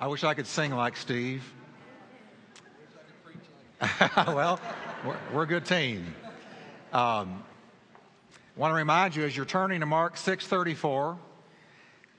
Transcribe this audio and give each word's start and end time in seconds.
I 0.00 0.06
wish 0.06 0.22
I 0.22 0.34
could 0.34 0.46
sing 0.46 0.72
like 0.72 0.96
Steve. 0.96 1.42
well, 4.16 4.60
we're, 5.04 5.16
we're, 5.34 5.42
a 5.42 5.46
good 5.46 5.66
team. 5.66 6.14
Um, 6.92 7.42
I 8.56 8.60
want 8.60 8.70
to 8.70 8.76
remind 8.76 9.16
you 9.16 9.24
as 9.24 9.36
you're 9.36 9.44
turning 9.44 9.80
to 9.80 9.86
Mark 9.86 10.14
6:34 10.14 11.16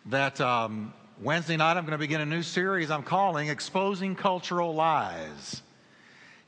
that 0.08 0.42
um, 0.42 0.94
Wednesday 1.22 1.56
night 1.56 1.78
I'm 1.78 1.86
going 1.86 1.94
to 1.94 1.98
begin 1.98 2.20
a 2.20 2.26
new 2.26 2.44
series 2.44 2.92
I'm 2.92 3.04
calling 3.04 3.48
"Exposing 3.48 4.14
Cultural 4.14 4.74
Lies." 4.74 5.62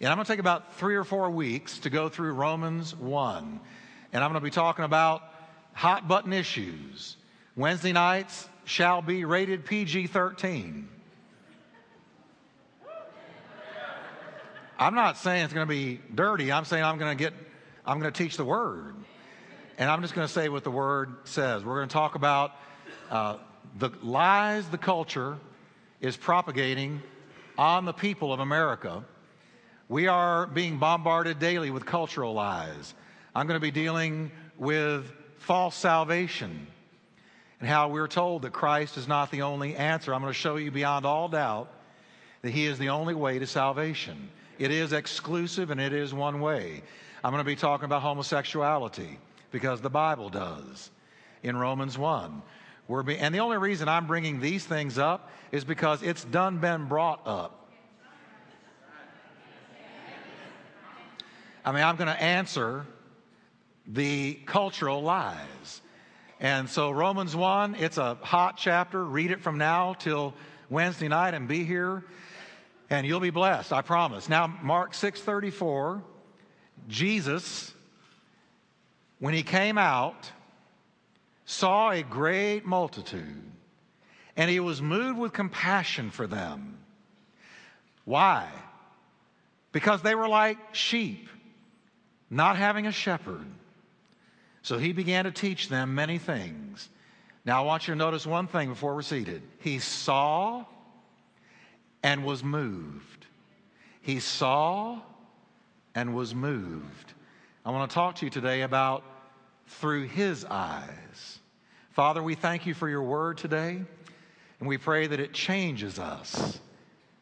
And 0.01 0.09
I'm 0.09 0.17
going 0.17 0.25
to 0.25 0.33
take 0.33 0.39
about 0.39 0.75
three 0.75 0.95
or 0.95 1.05
four 1.05 1.29
weeks 1.29 1.79
to 1.79 1.89
go 1.89 2.09
through 2.09 2.33
Romans 2.33 2.93
1. 2.93 3.59
And 4.11 4.21
I'm 4.21 4.31
going 4.31 4.41
to 4.41 4.43
be 4.43 4.51
talking 4.51 4.83
about 4.83 5.23
hot 5.71 6.09
button 6.09 6.33
issues. 6.33 7.15
Wednesday 7.55 7.93
nights 7.93 8.49
shall 8.65 9.01
be 9.01 9.23
rated 9.23 9.63
PG 9.63 10.07
13. 10.07 10.89
I'm 14.81 14.95
not 14.95 15.15
saying 15.15 15.43
it's 15.43 15.53
going 15.53 15.67
to 15.67 15.71
be 15.71 16.01
dirty. 16.15 16.51
I'm 16.51 16.65
saying 16.65 16.83
I'm 16.83 16.97
going 16.97 17.15
to 17.15 17.23
get, 17.23 17.35
I'm 17.85 17.99
going 17.99 18.11
to 18.11 18.17
teach 18.17 18.35
the 18.35 18.43
word. 18.43 18.95
And 19.77 19.87
I'm 19.87 20.01
just 20.01 20.15
going 20.15 20.25
to 20.25 20.33
say 20.33 20.49
what 20.49 20.63
the 20.63 20.71
word 20.71 21.17
says. 21.23 21.63
We're 21.63 21.75
going 21.75 21.87
to 21.87 21.93
talk 21.93 22.15
about 22.15 22.53
uh, 23.11 23.37
the 23.77 23.91
lies 24.01 24.67
the 24.69 24.79
culture 24.79 25.37
is 25.99 26.17
propagating 26.17 26.99
on 27.59 27.85
the 27.85 27.93
people 27.93 28.33
of 28.33 28.39
America. 28.39 29.05
We 29.87 30.07
are 30.07 30.47
being 30.47 30.79
bombarded 30.79 31.37
daily 31.37 31.69
with 31.69 31.85
cultural 31.85 32.33
lies. 32.33 32.95
I'm 33.35 33.45
going 33.45 33.59
to 33.59 33.63
be 33.63 33.69
dealing 33.69 34.31
with 34.57 35.05
false 35.37 35.75
salvation 35.75 36.65
and 37.59 37.69
how 37.69 37.89
we're 37.89 38.07
told 38.07 38.41
that 38.41 38.53
Christ 38.53 38.97
is 38.97 39.07
not 39.07 39.29
the 39.29 39.43
only 39.43 39.75
answer. 39.75 40.11
I'm 40.11 40.21
going 40.21 40.33
to 40.33 40.39
show 40.39 40.55
you 40.55 40.71
beyond 40.71 41.05
all 41.05 41.29
doubt 41.29 41.71
that 42.41 42.49
He 42.49 42.65
is 42.65 42.79
the 42.79 42.89
only 42.89 43.13
way 43.13 43.37
to 43.37 43.45
salvation. 43.45 44.31
It 44.61 44.69
is 44.69 44.93
exclusive 44.93 45.71
and 45.71 45.81
it 45.81 45.91
is 45.91 46.13
one 46.13 46.39
way. 46.39 46.83
I'm 47.23 47.31
going 47.31 47.43
to 47.43 47.43
be 47.43 47.55
talking 47.55 47.85
about 47.85 48.03
homosexuality 48.03 49.17
because 49.49 49.81
the 49.81 49.89
Bible 49.89 50.29
does 50.29 50.91
in 51.41 51.57
Romans 51.57 51.97
1. 51.97 52.43
We're 52.87 53.01
be, 53.01 53.17
and 53.17 53.33
the 53.33 53.39
only 53.39 53.57
reason 53.57 53.89
I'm 53.89 54.05
bringing 54.05 54.39
these 54.39 54.63
things 54.63 54.99
up 54.99 55.31
is 55.51 55.63
because 55.63 56.03
it's 56.03 56.23
done 56.25 56.59
been 56.59 56.85
brought 56.85 57.25
up. 57.25 57.71
I 61.65 61.71
mean, 61.71 61.81
I'm 61.81 61.95
going 61.95 62.13
to 62.15 62.21
answer 62.21 62.85
the 63.87 64.35
cultural 64.45 65.01
lies. 65.01 65.81
And 66.39 66.69
so, 66.69 66.91
Romans 66.91 67.35
1, 67.35 67.77
it's 67.79 67.97
a 67.97 68.13
hot 68.21 68.57
chapter. 68.57 69.03
Read 69.03 69.31
it 69.31 69.41
from 69.41 69.57
now 69.57 69.95
till 69.95 70.35
Wednesday 70.69 71.07
night 71.07 71.33
and 71.33 71.47
be 71.47 71.63
here 71.63 72.03
and 72.91 73.07
you'll 73.07 73.21
be 73.21 73.31
blessed, 73.31 73.73
I 73.73 73.81
promise. 73.81 74.29
Now, 74.29 74.47
Mark 74.61 74.93
6:34, 74.93 76.03
Jesus 76.87 77.73
when 79.19 79.35
he 79.35 79.43
came 79.43 79.77
out 79.77 80.31
saw 81.45 81.91
a 81.91 82.01
great 82.01 82.65
multitude 82.65 83.43
and 84.35 84.49
he 84.49 84.59
was 84.59 84.81
moved 84.81 85.19
with 85.19 85.31
compassion 85.31 86.09
for 86.09 86.25
them. 86.25 86.79
Why? 88.03 88.49
Because 89.71 90.01
they 90.01 90.15
were 90.15 90.27
like 90.27 90.57
sheep, 90.73 91.29
not 92.31 92.57
having 92.57 92.87
a 92.87 92.91
shepherd. 92.91 93.45
So 94.63 94.79
he 94.79 94.91
began 94.91 95.25
to 95.25 95.31
teach 95.31 95.69
them 95.69 95.93
many 95.93 96.17
things. 96.17 96.89
Now, 97.45 97.61
I 97.61 97.65
want 97.65 97.87
you 97.87 97.93
to 97.93 97.97
notice 97.97 98.25
one 98.25 98.47
thing 98.47 98.69
before 98.69 98.95
we're 98.95 99.01
seated. 99.03 99.43
He 99.59 99.79
saw 99.79 100.65
and 102.03 102.23
was 102.23 102.43
moved. 102.43 103.27
He 104.01 104.19
saw 104.19 104.99
and 105.93 106.15
was 106.15 106.33
moved. 106.33 107.13
I 107.65 107.71
want 107.71 107.89
to 107.89 107.93
talk 107.93 108.15
to 108.15 108.25
you 108.25 108.31
today 108.31 108.61
about 108.61 109.03
through 109.67 110.07
his 110.07 110.45
eyes. 110.45 111.39
Father, 111.91 112.23
we 112.23 112.35
thank 112.35 112.65
you 112.65 112.73
for 112.73 112.89
your 112.89 113.03
word 113.03 113.37
today, 113.37 113.81
and 114.59 114.67
we 114.67 114.77
pray 114.77 115.07
that 115.07 115.19
it 115.19 115.33
changes 115.33 115.99
us, 115.99 116.59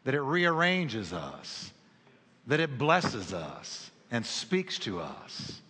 that 0.04 0.14
it 0.14 0.22
rearranges 0.22 1.12
us, 1.12 1.72
that 2.48 2.60
it 2.60 2.78
blesses 2.78 3.34
us 3.34 3.92
and 4.12 4.26
speaks 4.26 4.80
to 4.80 5.00
us. 5.00 5.62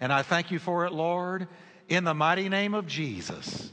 And 0.00 0.12
I 0.12 0.22
thank 0.22 0.50
you 0.50 0.58
for 0.58 0.84
it, 0.84 0.92
Lord, 0.92 1.48
in 1.88 2.04
the 2.04 2.14
mighty 2.14 2.48
name 2.48 2.74
of 2.74 2.86
Jesus. 2.86 3.70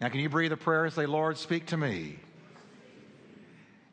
Now, 0.00 0.08
can 0.08 0.20
you 0.20 0.28
breathe 0.28 0.52
a 0.52 0.56
prayer 0.56 0.86
and 0.86 0.94
say, 0.94 1.06
Lord, 1.06 1.36
speak 1.36 1.66
to 1.66 1.76
me? 1.76 2.18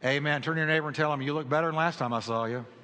Amen. 0.06 0.44
Turn 0.44 0.54
to 0.56 0.60
your 0.60 0.68
neighbor 0.68 0.88
and 0.88 0.96
tell 0.96 1.12
him, 1.12 1.24
You 1.24 1.34
look 1.34 1.50
better 1.50 1.66
than 1.68 1.76
last 1.76 1.98
time 1.98 2.14
I 2.14 2.20
saw 2.20 2.46
you. 2.46 2.64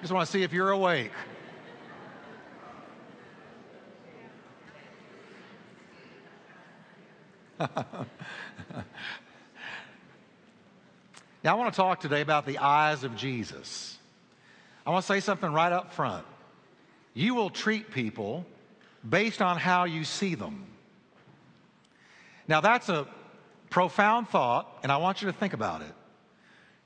Just 0.00 0.12
want 0.12 0.26
to 0.26 0.32
see 0.32 0.42
if 0.42 0.54
you're 0.54 0.70
awake. 0.70 1.12
now, 7.60 8.06
I 11.44 11.52
want 11.52 11.72
to 11.72 11.76
talk 11.76 12.00
today 12.00 12.22
about 12.22 12.46
the 12.46 12.58
eyes 12.58 13.04
of 13.04 13.14
Jesus. 13.16 13.98
I 14.86 14.90
want 14.90 15.04
to 15.04 15.12
say 15.12 15.20
something 15.20 15.52
right 15.52 15.72
up 15.72 15.92
front. 15.92 16.24
You 17.12 17.34
will 17.34 17.50
treat 17.50 17.90
people 17.90 18.46
based 19.08 19.42
on 19.42 19.58
how 19.58 19.84
you 19.84 20.04
see 20.04 20.34
them. 20.34 20.64
Now, 22.48 22.62
that's 22.62 22.88
a 22.88 23.06
profound 23.72 24.28
thought, 24.28 24.78
and 24.82 24.92
I 24.92 24.98
want 24.98 25.22
you 25.22 25.26
to 25.26 25.32
think 25.32 25.54
about 25.54 25.80
it. 25.80 25.92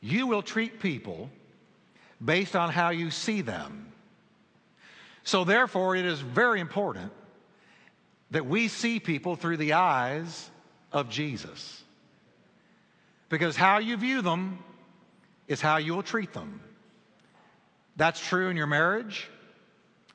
You 0.01 0.29
will 0.29 0.43
treat 0.43 0.81
people 0.81 1.29
based 2.25 2.55
on 2.55 2.71
how 2.71 2.91
you 2.91 3.11
see 3.11 3.43
them. 3.43 3.93
So, 5.25 5.43
therefore, 5.43 5.97
it 5.97 6.07
is 6.07 6.21
very 6.21 6.61
important 6.61 7.13
that 8.31 8.47
we 8.47 8.69
see 8.69 9.01
people 9.01 9.35
through 9.35 9.57
the 9.57 9.73
eyes 9.73 10.49
of 10.93 11.11
Jesus. 11.11 11.83
Because 13.29 13.57
how 13.57 13.79
you 13.79 13.97
view 13.97 14.23
them 14.23 14.61
is 15.49 15.61
how 15.61 15.79
you 15.79 15.95
will 15.95 16.05
treat 16.05 16.33
them. 16.33 16.61
That's 17.97 18.21
true 18.21 18.49
in 18.49 18.57
your 18.57 18.69
marriage. 18.69 19.29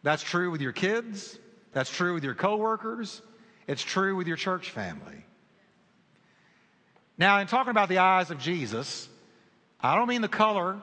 That's 0.04 0.24
true 0.24 0.50
with 0.50 0.62
your 0.62 0.72
kids. 0.72 1.38
That's 1.74 1.90
true 1.90 2.14
with 2.14 2.24
your 2.24 2.36
coworkers. 2.36 3.22
It's 3.68 3.84
true 3.84 4.16
with 4.16 4.28
your 4.28 4.38
church 4.38 4.70
family. 4.70 5.26
Now, 7.22 7.38
in 7.38 7.46
talking 7.46 7.70
about 7.70 7.88
the 7.88 8.00
eyes 8.00 8.32
of 8.32 8.40
Jesus, 8.40 9.08
I 9.80 9.96
don't 9.96 10.08
mean 10.08 10.22
the 10.22 10.28
color 10.28 10.82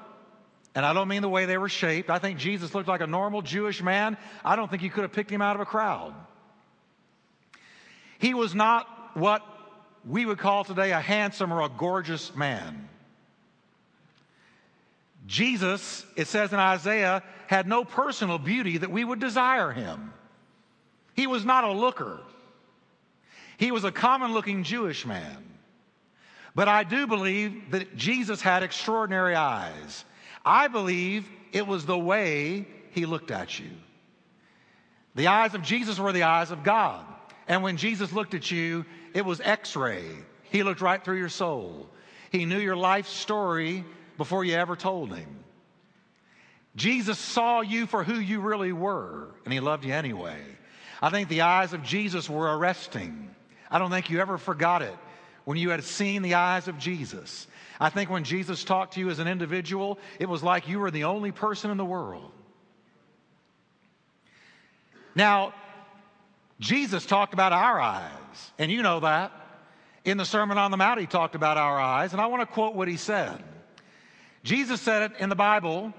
and 0.72 0.86
I 0.86 0.92
don't 0.92 1.08
mean 1.08 1.20
the 1.20 1.28
way 1.28 1.46
they 1.46 1.58
were 1.58 1.68
shaped. 1.68 2.10
I 2.10 2.20
think 2.20 2.38
Jesus 2.38 2.76
looked 2.76 2.86
like 2.86 3.00
a 3.00 3.08
normal 3.08 3.42
Jewish 3.42 3.82
man. 3.82 4.16
I 4.44 4.54
don't 4.54 4.70
think 4.70 4.84
you 4.84 4.90
could 4.90 5.02
have 5.02 5.10
picked 5.10 5.32
him 5.32 5.42
out 5.42 5.56
of 5.56 5.60
a 5.60 5.64
crowd. 5.64 6.14
He 8.20 8.34
was 8.34 8.54
not 8.54 8.86
what 9.14 9.42
we 10.06 10.24
would 10.24 10.38
call 10.38 10.62
today 10.62 10.92
a 10.92 11.00
handsome 11.00 11.52
or 11.52 11.62
a 11.62 11.68
gorgeous 11.68 12.32
man. 12.36 12.88
Jesus, 15.26 16.06
it 16.14 16.28
says 16.28 16.52
in 16.52 16.60
Isaiah, 16.60 17.24
had 17.48 17.66
no 17.66 17.84
personal 17.84 18.38
beauty 18.38 18.78
that 18.78 18.92
we 18.92 19.04
would 19.04 19.18
desire 19.18 19.72
him. 19.72 20.12
He 21.16 21.26
was 21.26 21.44
not 21.44 21.64
a 21.64 21.72
looker. 21.72 22.20
He 23.56 23.72
was 23.72 23.82
a 23.82 23.90
common 23.90 24.32
looking 24.32 24.62
Jewish 24.62 25.04
man. 25.04 25.47
But 26.54 26.68
I 26.68 26.84
do 26.84 27.06
believe 27.06 27.70
that 27.70 27.96
Jesus 27.96 28.40
had 28.40 28.62
extraordinary 28.62 29.34
eyes. 29.34 30.04
I 30.44 30.68
believe 30.68 31.28
it 31.52 31.66
was 31.66 31.86
the 31.86 31.98
way 31.98 32.66
he 32.92 33.06
looked 33.06 33.30
at 33.30 33.58
you. 33.58 33.70
The 35.14 35.28
eyes 35.28 35.54
of 35.54 35.62
Jesus 35.62 35.98
were 35.98 36.12
the 36.12 36.22
eyes 36.24 36.50
of 36.50 36.64
God. 36.64 37.04
And 37.46 37.62
when 37.62 37.76
Jesus 37.76 38.12
looked 38.12 38.34
at 38.34 38.50
you, 38.50 38.84
it 39.14 39.24
was 39.24 39.40
x 39.40 39.74
ray. 39.76 40.04
He 40.50 40.62
looked 40.62 40.80
right 40.80 41.02
through 41.02 41.18
your 41.18 41.28
soul. 41.28 41.88
He 42.30 42.44
knew 42.44 42.58
your 42.58 42.76
life 42.76 43.08
story 43.08 43.84
before 44.16 44.44
you 44.44 44.54
ever 44.54 44.76
told 44.76 45.14
him. 45.14 45.44
Jesus 46.76 47.18
saw 47.18 47.60
you 47.60 47.86
for 47.86 48.04
who 48.04 48.14
you 48.14 48.40
really 48.40 48.72
were, 48.72 49.34
and 49.44 49.52
he 49.52 49.60
loved 49.60 49.84
you 49.84 49.92
anyway. 49.92 50.40
I 51.02 51.10
think 51.10 51.28
the 51.28 51.40
eyes 51.40 51.72
of 51.72 51.82
Jesus 51.82 52.28
were 52.28 52.56
arresting. 52.56 53.34
I 53.70 53.78
don't 53.78 53.90
think 53.90 54.10
you 54.10 54.20
ever 54.20 54.38
forgot 54.38 54.82
it 54.82 54.96
when 55.48 55.56
you 55.56 55.70
had 55.70 55.82
seen 55.82 56.20
the 56.20 56.34
eyes 56.34 56.68
of 56.68 56.76
Jesus. 56.76 57.46
I 57.80 57.88
think 57.88 58.10
when 58.10 58.22
Jesus 58.22 58.64
talked 58.64 58.92
to 58.92 59.00
you 59.00 59.08
as 59.08 59.18
an 59.18 59.26
individual, 59.26 59.98
it 60.20 60.28
was 60.28 60.42
like 60.42 60.68
you 60.68 60.78
were 60.78 60.90
the 60.90 61.04
only 61.04 61.32
person 61.32 61.70
in 61.70 61.78
the 61.78 61.86
world. 61.86 62.30
Now, 65.14 65.54
Jesus 66.60 67.06
talked 67.06 67.32
about 67.32 67.54
our 67.54 67.80
eyes, 67.80 68.52
and 68.58 68.70
you 68.70 68.82
know 68.82 69.00
that. 69.00 69.32
In 70.04 70.18
the 70.18 70.26
Sermon 70.26 70.58
on 70.58 70.70
the 70.70 70.76
Mount, 70.76 71.00
he 71.00 71.06
talked 71.06 71.34
about 71.34 71.56
our 71.56 71.80
eyes, 71.80 72.12
and 72.12 72.20
I 72.20 72.26
want 72.26 72.42
to 72.42 72.46
quote 72.46 72.74
what 72.74 72.86
he 72.86 72.98
said. 72.98 73.42
Jesus 74.42 74.82
said 74.82 75.12
it 75.12 75.18
in 75.18 75.30
the 75.30 75.34
Bible 75.34 75.94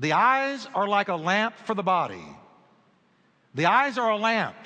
the 0.00 0.14
eyes 0.14 0.66
are 0.74 0.88
like 0.88 1.06
a 1.06 1.14
lamp 1.14 1.54
for 1.58 1.74
the 1.74 1.84
body. 1.84 2.26
The 3.54 3.66
eyes 3.66 3.98
are 3.98 4.10
a 4.10 4.16
lamp. 4.16 4.56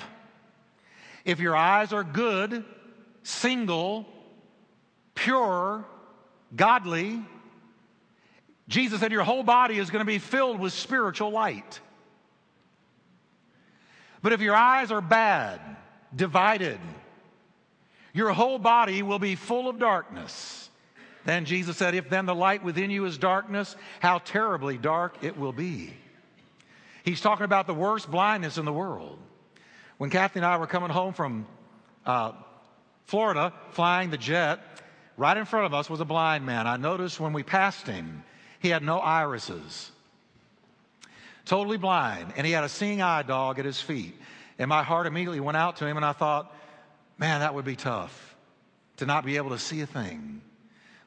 If 1.25 1.39
your 1.39 1.55
eyes 1.55 1.93
are 1.93 2.03
good, 2.03 2.65
single, 3.29 4.05
pure, 5.15 5.85
godly. 6.55 7.21
Jesus 8.67 8.99
said, 8.99 9.11
Your 9.11 9.23
whole 9.23 9.43
body 9.43 9.77
is 9.77 9.89
going 9.89 10.01
to 10.01 10.05
be 10.05 10.19
filled 10.19 10.59
with 10.59 10.73
spiritual 10.73 11.31
light. 11.31 11.79
But 14.21 14.33
if 14.33 14.41
your 14.41 14.55
eyes 14.55 14.91
are 14.91 15.01
bad, 15.01 15.61
divided, 16.13 16.79
your 18.13 18.33
whole 18.33 18.59
body 18.59 19.01
will 19.01 19.19
be 19.19 19.35
full 19.35 19.69
of 19.69 19.79
darkness. 19.79 20.69
Then 21.25 21.45
Jesus 21.45 21.77
said, 21.77 21.95
If 21.95 22.09
then 22.09 22.25
the 22.25 22.35
light 22.35 22.63
within 22.63 22.89
you 22.89 23.05
is 23.05 23.17
darkness, 23.17 23.75
how 23.99 24.19
terribly 24.19 24.77
dark 24.77 25.23
it 25.23 25.37
will 25.37 25.53
be. 25.53 25.93
He's 27.03 27.21
talking 27.21 27.45
about 27.45 27.67
the 27.67 27.73
worst 27.73 28.09
blindness 28.09 28.57
in 28.57 28.65
the 28.65 28.73
world. 28.73 29.19
When 29.97 30.09
Kathy 30.09 30.39
and 30.39 30.45
I 30.45 30.57
were 30.57 30.67
coming 30.67 30.89
home 30.89 31.13
from 31.13 31.45
uh, 32.05 32.33
Florida, 33.09 33.51
flying 33.71 34.11
the 34.11 34.19
jet, 34.19 34.59
right 35.17 35.35
in 35.35 35.45
front 35.45 35.65
of 35.65 35.73
us 35.73 35.89
was 35.89 35.99
a 35.99 36.05
blind 36.05 36.45
man. 36.45 36.67
I 36.67 36.77
noticed 36.77 37.19
when 37.19 37.33
we 37.33 37.41
passed 37.41 37.87
him, 37.87 38.23
he 38.59 38.69
had 38.69 38.83
no 38.83 38.99
irises, 38.99 39.91
totally 41.43 41.77
blind, 41.77 42.33
and 42.37 42.45
he 42.45 42.53
had 42.53 42.63
a 42.63 42.69
seeing 42.69 43.01
eye 43.01 43.23
dog 43.23 43.57
at 43.57 43.65
his 43.65 43.81
feet. 43.81 44.15
And 44.59 44.69
my 44.69 44.83
heart 44.83 45.07
immediately 45.07 45.39
went 45.39 45.57
out 45.57 45.77
to 45.77 45.87
him, 45.87 45.97
and 45.97 46.05
I 46.05 46.11
thought, 46.11 46.55
man, 47.17 47.39
that 47.39 47.55
would 47.55 47.65
be 47.65 47.75
tough 47.75 48.35
to 48.97 49.07
not 49.07 49.25
be 49.25 49.37
able 49.37 49.49
to 49.49 49.57
see 49.57 49.81
a 49.81 49.87
thing. 49.87 50.43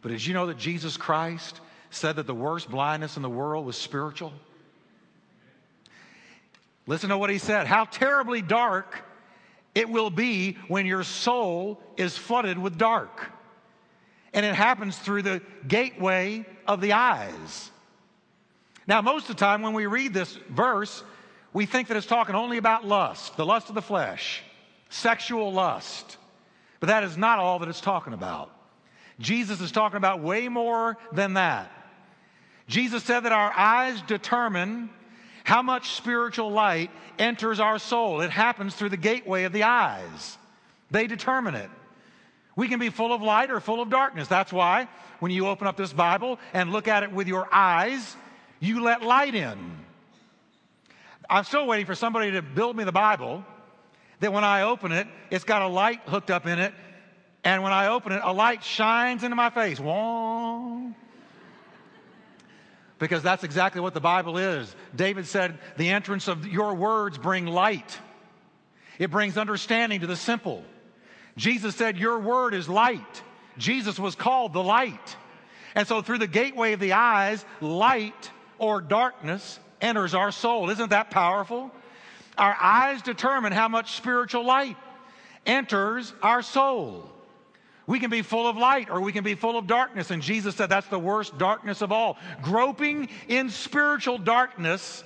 But 0.00 0.08
did 0.08 0.26
you 0.26 0.34
know 0.34 0.46
that 0.46 0.58
Jesus 0.58 0.96
Christ 0.96 1.60
said 1.90 2.16
that 2.16 2.26
the 2.26 2.34
worst 2.34 2.68
blindness 2.68 3.14
in 3.16 3.22
the 3.22 3.30
world 3.30 3.64
was 3.64 3.76
spiritual? 3.76 4.32
Listen 6.88 7.10
to 7.10 7.16
what 7.16 7.30
he 7.30 7.38
said. 7.38 7.68
How 7.68 7.84
terribly 7.84 8.42
dark 8.42 9.04
it 9.74 9.88
will 9.88 10.10
be 10.10 10.58
when 10.68 10.86
your 10.86 11.02
soul 11.02 11.80
is 11.96 12.16
flooded 12.16 12.58
with 12.58 12.76
dark. 12.76 13.30
And 14.34 14.44
it 14.46 14.54
happens 14.54 14.98
through 14.98 15.22
the 15.22 15.42
gateway 15.66 16.46
of 16.66 16.80
the 16.80 16.92
eyes. 16.92 17.70
Now, 18.86 19.00
most 19.00 19.28
of 19.28 19.36
the 19.36 19.40
time 19.40 19.62
when 19.62 19.74
we 19.74 19.86
read 19.86 20.12
this 20.12 20.38
verse, 20.48 21.04
we 21.52 21.66
think 21.66 21.88
that 21.88 21.96
it's 21.96 22.06
talking 22.06 22.34
only 22.34 22.56
about 22.56 22.86
lust, 22.86 23.36
the 23.36 23.46
lust 23.46 23.68
of 23.68 23.74
the 23.74 23.82
flesh, 23.82 24.42
sexual 24.88 25.52
lust. 25.52 26.16
But 26.80 26.88
that 26.88 27.04
is 27.04 27.16
not 27.16 27.38
all 27.38 27.58
that 27.60 27.68
it's 27.68 27.80
talking 27.80 28.12
about. 28.12 28.50
Jesus 29.20 29.60
is 29.60 29.70
talking 29.70 29.98
about 29.98 30.20
way 30.20 30.48
more 30.48 30.96
than 31.12 31.34
that. 31.34 31.70
Jesus 32.66 33.04
said 33.04 33.20
that 33.20 33.32
our 33.32 33.52
eyes 33.52 34.00
determine 34.02 34.90
how 35.44 35.62
much 35.62 35.94
spiritual 35.96 36.50
light 36.50 36.90
enters 37.18 37.60
our 37.60 37.78
soul. 37.78 38.20
It 38.20 38.30
happens 38.30 38.74
through 38.74 38.90
the 38.90 38.96
gateway 38.96 39.44
of 39.44 39.52
the 39.52 39.64
eyes, 39.64 40.38
they 40.90 41.06
determine 41.06 41.54
it. 41.54 41.70
We 42.54 42.68
can 42.68 42.78
be 42.78 42.90
full 42.90 43.14
of 43.14 43.22
light 43.22 43.50
or 43.50 43.60
full 43.60 43.80
of 43.80 43.88
darkness. 43.88 44.28
That's 44.28 44.52
why 44.52 44.86
when 45.20 45.32
you 45.32 45.46
open 45.46 45.66
up 45.66 45.76
this 45.76 45.92
Bible 45.92 46.38
and 46.52 46.70
look 46.70 46.86
at 46.86 47.02
it 47.02 47.10
with 47.10 47.26
your 47.26 47.48
eyes, 47.50 48.14
you 48.60 48.82
let 48.82 49.02
light 49.02 49.34
in. 49.34 49.78
I'm 51.30 51.44
still 51.44 51.66
waiting 51.66 51.86
for 51.86 51.94
somebody 51.94 52.32
to 52.32 52.42
build 52.42 52.76
me 52.76 52.84
the 52.84 52.92
Bible 52.92 53.42
that 54.20 54.34
when 54.34 54.44
I 54.44 54.62
open 54.62 54.92
it, 54.92 55.06
it's 55.30 55.44
got 55.44 55.62
a 55.62 55.66
light 55.66 56.02
hooked 56.06 56.30
up 56.30 56.46
in 56.46 56.58
it. 56.58 56.74
And 57.42 57.62
when 57.62 57.72
I 57.72 57.88
open 57.88 58.12
it, 58.12 58.20
a 58.22 58.32
light 58.34 58.62
shines 58.62 59.24
into 59.24 59.34
my 59.34 59.48
face. 59.48 59.80
Whoa 59.80 60.92
because 63.02 63.24
that's 63.24 63.42
exactly 63.42 63.80
what 63.80 63.94
the 63.94 64.00
Bible 64.00 64.38
is. 64.38 64.72
David 64.94 65.26
said, 65.26 65.58
The 65.76 65.88
entrance 65.88 66.28
of 66.28 66.46
your 66.46 66.74
words 66.74 67.18
bring 67.18 67.48
light, 67.48 67.98
it 68.96 69.10
brings 69.10 69.36
understanding 69.36 70.02
to 70.02 70.06
the 70.06 70.14
simple. 70.14 70.62
Jesus 71.36 71.74
said, 71.74 71.98
Your 71.98 72.20
word 72.20 72.54
is 72.54 72.68
light. 72.68 73.22
Jesus 73.58 73.98
was 73.98 74.14
called 74.14 74.52
the 74.52 74.62
light. 74.62 75.16
And 75.74 75.88
so, 75.88 76.00
through 76.00 76.18
the 76.18 76.28
gateway 76.28 76.74
of 76.74 76.80
the 76.80 76.92
eyes, 76.92 77.44
light 77.60 78.30
or 78.58 78.80
darkness 78.80 79.58
enters 79.80 80.14
our 80.14 80.30
soul. 80.30 80.70
Isn't 80.70 80.90
that 80.90 81.10
powerful? 81.10 81.72
Our 82.38 82.56
eyes 82.60 83.02
determine 83.02 83.50
how 83.50 83.66
much 83.66 83.96
spiritual 83.96 84.46
light 84.46 84.76
enters 85.44 86.14
our 86.22 86.40
soul. 86.40 87.10
We 87.86 87.98
can 87.98 88.10
be 88.10 88.22
full 88.22 88.46
of 88.46 88.56
light 88.56 88.90
or 88.90 89.00
we 89.00 89.12
can 89.12 89.24
be 89.24 89.34
full 89.34 89.58
of 89.58 89.66
darkness. 89.66 90.10
And 90.10 90.22
Jesus 90.22 90.54
said 90.56 90.68
that's 90.68 90.86
the 90.88 90.98
worst 90.98 91.36
darkness 91.38 91.82
of 91.82 91.90
all. 91.92 92.16
Groping 92.42 93.08
in 93.28 93.50
spiritual 93.50 94.18
darkness 94.18 95.02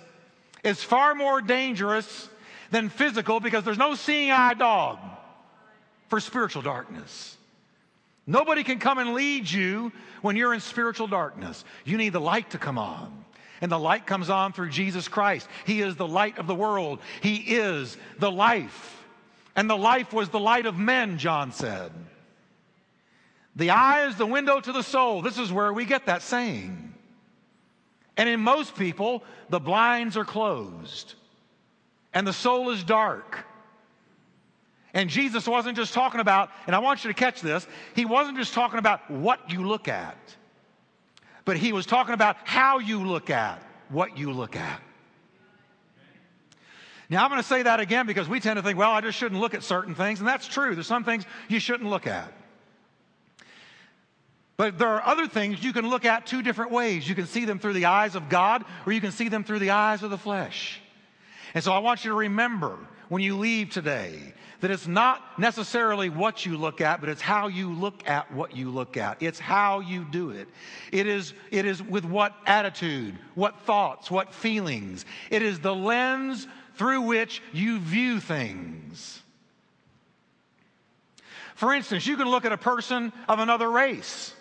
is 0.63 0.83
far 0.83 1.15
more 1.15 1.41
dangerous 1.41 2.29
than 2.71 2.89
physical 2.89 3.41
because 3.41 3.65
there's 3.65 3.79
no 3.79 3.95
seeing 3.95 4.31
eye 4.31 4.55
dog 4.55 4.99
for 6.09 6.21
spiritual 6.21 6.63
darkness. 6.63 7.37
Nobody 8.27 8.65
can 8.65 8.79
come 8.79 8.99
and 8.99 9.15
lead 9.15 9.49
you 9.51 9.93
when 10.21 10.37
you're 10.37 10.53
in 10.53 10.61
spiritual 10.61 11.07
darkness. 11.07 11.65
You 11.85 11.97
need 11.97 12.13
the 12.13 12.21
light 12.21 12.51
to 12.51 12.59
come 12.59 12.79
on. 12.79 13.25
And 13.61 13.73
the 13.73 13.79
light 13.79 14.07
comes 14.07 14.29
on 14.29 14.53
through 14.53 14.71
Jesus 14.71 15.09
Christ. 15.09 15.49
He 15.65 15.81
is 15.81 15.97
the 15.97 16.07
light 16.07 16.39
of 16.39 16.47
the 16.47 16.55
world, 16.55 16.99
He 17.23 17.37
is 17.37 17.97
the 18.19 18.31
life. 18.31 18.93
And 19.55 19.71
the 19.71 19.77
life 19.77 20.13
was 20.13 20.29
the 20.29 20.39
light 20.39 20.67
of 20.67 20.77
men, 20.77 21.17
John 21.17 21.53
said. 21.53 21.91
The 23.57 23.71
eye 23.71 24.07
is 24.07 24.17
the 24.17 24.27
window 24.27 24.61
to 24.61 24.73
the 24.73 24.83
soul. 24.83 25.23
This 25.23 25.39
is 25.39 25.51
where 25.51 25.73
we 25.73 25.85
get 25.85 26.07
that 26.07 26.23
saying. 26.23 26.95
And 28.17 28.29
in 28.29 28.41
most 28.41 28.77
people, 28.77 29.25
the 29.49 29.61
blinds 29.61 30.17
are 30.17 30.25
closed 30.25 31.15
and 32.17 32.27
the 32.27 32.33
soul 32.33 32.71
is 32.71 32.83
dark. 32.83 33.45
And 34.95 35.11
Jesus 35.11 35.47
wasn't 35.47 35.77
just 35.77 35.93
talking 35.93 36.21
about, 36.21 36.51
and 36.67 36.75
I 36.75 36.79
want 36.79 37.05
you 37.05 37.09
to 37.09 37.15
catch 37.15 37.43
this, 37.43 37.67
he 37.95 38.07
wasn't 38.07 38.39
just 38.39 38.55
talking 38.55 38.79
about 38.79 39.11
what 39.11 39.53
you 39.53 39.67
look 39.67 39.87
at, 39.87 40.17
but 41.45 41.59
he 41.59 41.75
was 41.75 41.85
talking 41.85 42.15
about 42.15 42.37
how 42.45 42.79
you 42.79 43.07
look 43.07 43.29
at 43.29 43.63
what 43.91 44.17
you 44.17 44.33
look 44.33 44.57
at. 44.57 44.81
Now, 47.11 47.23
I'm 47.23 47.31
going 47.31 47.43
to 47.43 47.47
say 47.47 47.63
that 47.63 47.81
again 47.81 48.07
because 48.07 48.31
we 48.31 48.41
tend 48.41 48.57
to 48.57 48.63
think, 48.63 48.79
well, 48.79 48.93
I 48.93 49.03
just 49.03 49.19
shouldn't 49.19 49.41
look 49.41 49.53
at 49.53 49.63
certain 49.63 49.95
things, 49.95 50.19
and 50.19 50.27
that's 50.27 50.49
true. 50.49 50.75
There's 50.75 50.87
some 50.87 51.05
things 51.05 51.25
you 51.49 51.61
shouldn't 51.61 51.91
look 51.91 52.07
at. 52.07 52.33
But 54.57 54.79
there 54.79 54.89
are 54.89 55.07
other 55.07 55.27
things 55.27 55.63
you 55.63 55.73
can 55.73 55.89
look 55.89 56.05
at 56.05 56.27
two 56.27 56.43
different 56.43 56.71
ways. 56.71 57.09
You 57.09 57.15
can 57.15 57.27
see 57.27 57.45
them 57.45 57.59
through 57.59 57.75
the 57.75 57.87
eyes 57.87 58.15
of 58.15 58.29
God, 58.29 58.65
or 58.87 58.93
you 58.93 59.01
can 59.01 59.13
see 59.13 59.29
them 59.29 59.45
through 59.45 59.59
the 59.59 59.71
eyes 59.71 60.03
of 60.03 60.11
the 60.11 60.19
flesh. 60.19 60.81
And 61.55 61.63
so 61.63 61.73
I 61.73 61.79
want 61.79 62.05
you 62.05 62.11
to 62.13 62.17
remember 62.17 62.79
when 63.09 63.23
you 63.23 63.37
leave 63.37 63.71
today 63.71 64.33
that 64.61 64.71
it's 64.71 64.87
not 64.87 65.39
necessarily 65.39 66.09
what 66.09 66.47
you 66.47 66.57
look 66.57 66.81
at, 66.81 67.01
but 67.01 67.11
it's 67.11 67.21
how 67.21 67.49
you 67.49 67.73
look 67.73 68.09
at 68.09 68.33
what 68.33 68.57
you 68.57 68.71
look 68.71 68.97
at. 68.97 69.23
It's 69.23 69.39
how 69.39 69.81
you 69.81 70.07
do 70.11 70.31
it. 70.31 70.49
It 70.91 71.07
is, 71.07 71.35
it 71.51 71.67
is 71.67 71.83
with 71.83 72.07
what 72.07 72.35
attitude, 72.47 73.19
what 73.35 73.61
thoughts, 73.61 74.11
what 74.11 74.33
feelings. 74.33 75.05
It 75.31 75.43
is 75.43 75.61
the 75.61 75.75
lens 75.75 76.47
through 76.77 77.03
which 77.03 77.43
you 77.53 77.79
view 77.79 78.21
things. 78.21 79.23
For 81.55 81.73
instance, 81.75 82.07
you 82.07 82.17
can 82.17 82.29
look 82.29 82.45
at 82.45 82.53
a 82.53 82.59
person 82.59 83.13
of 83.29 83.39
another 83.39 83.71
race 83.71 84.35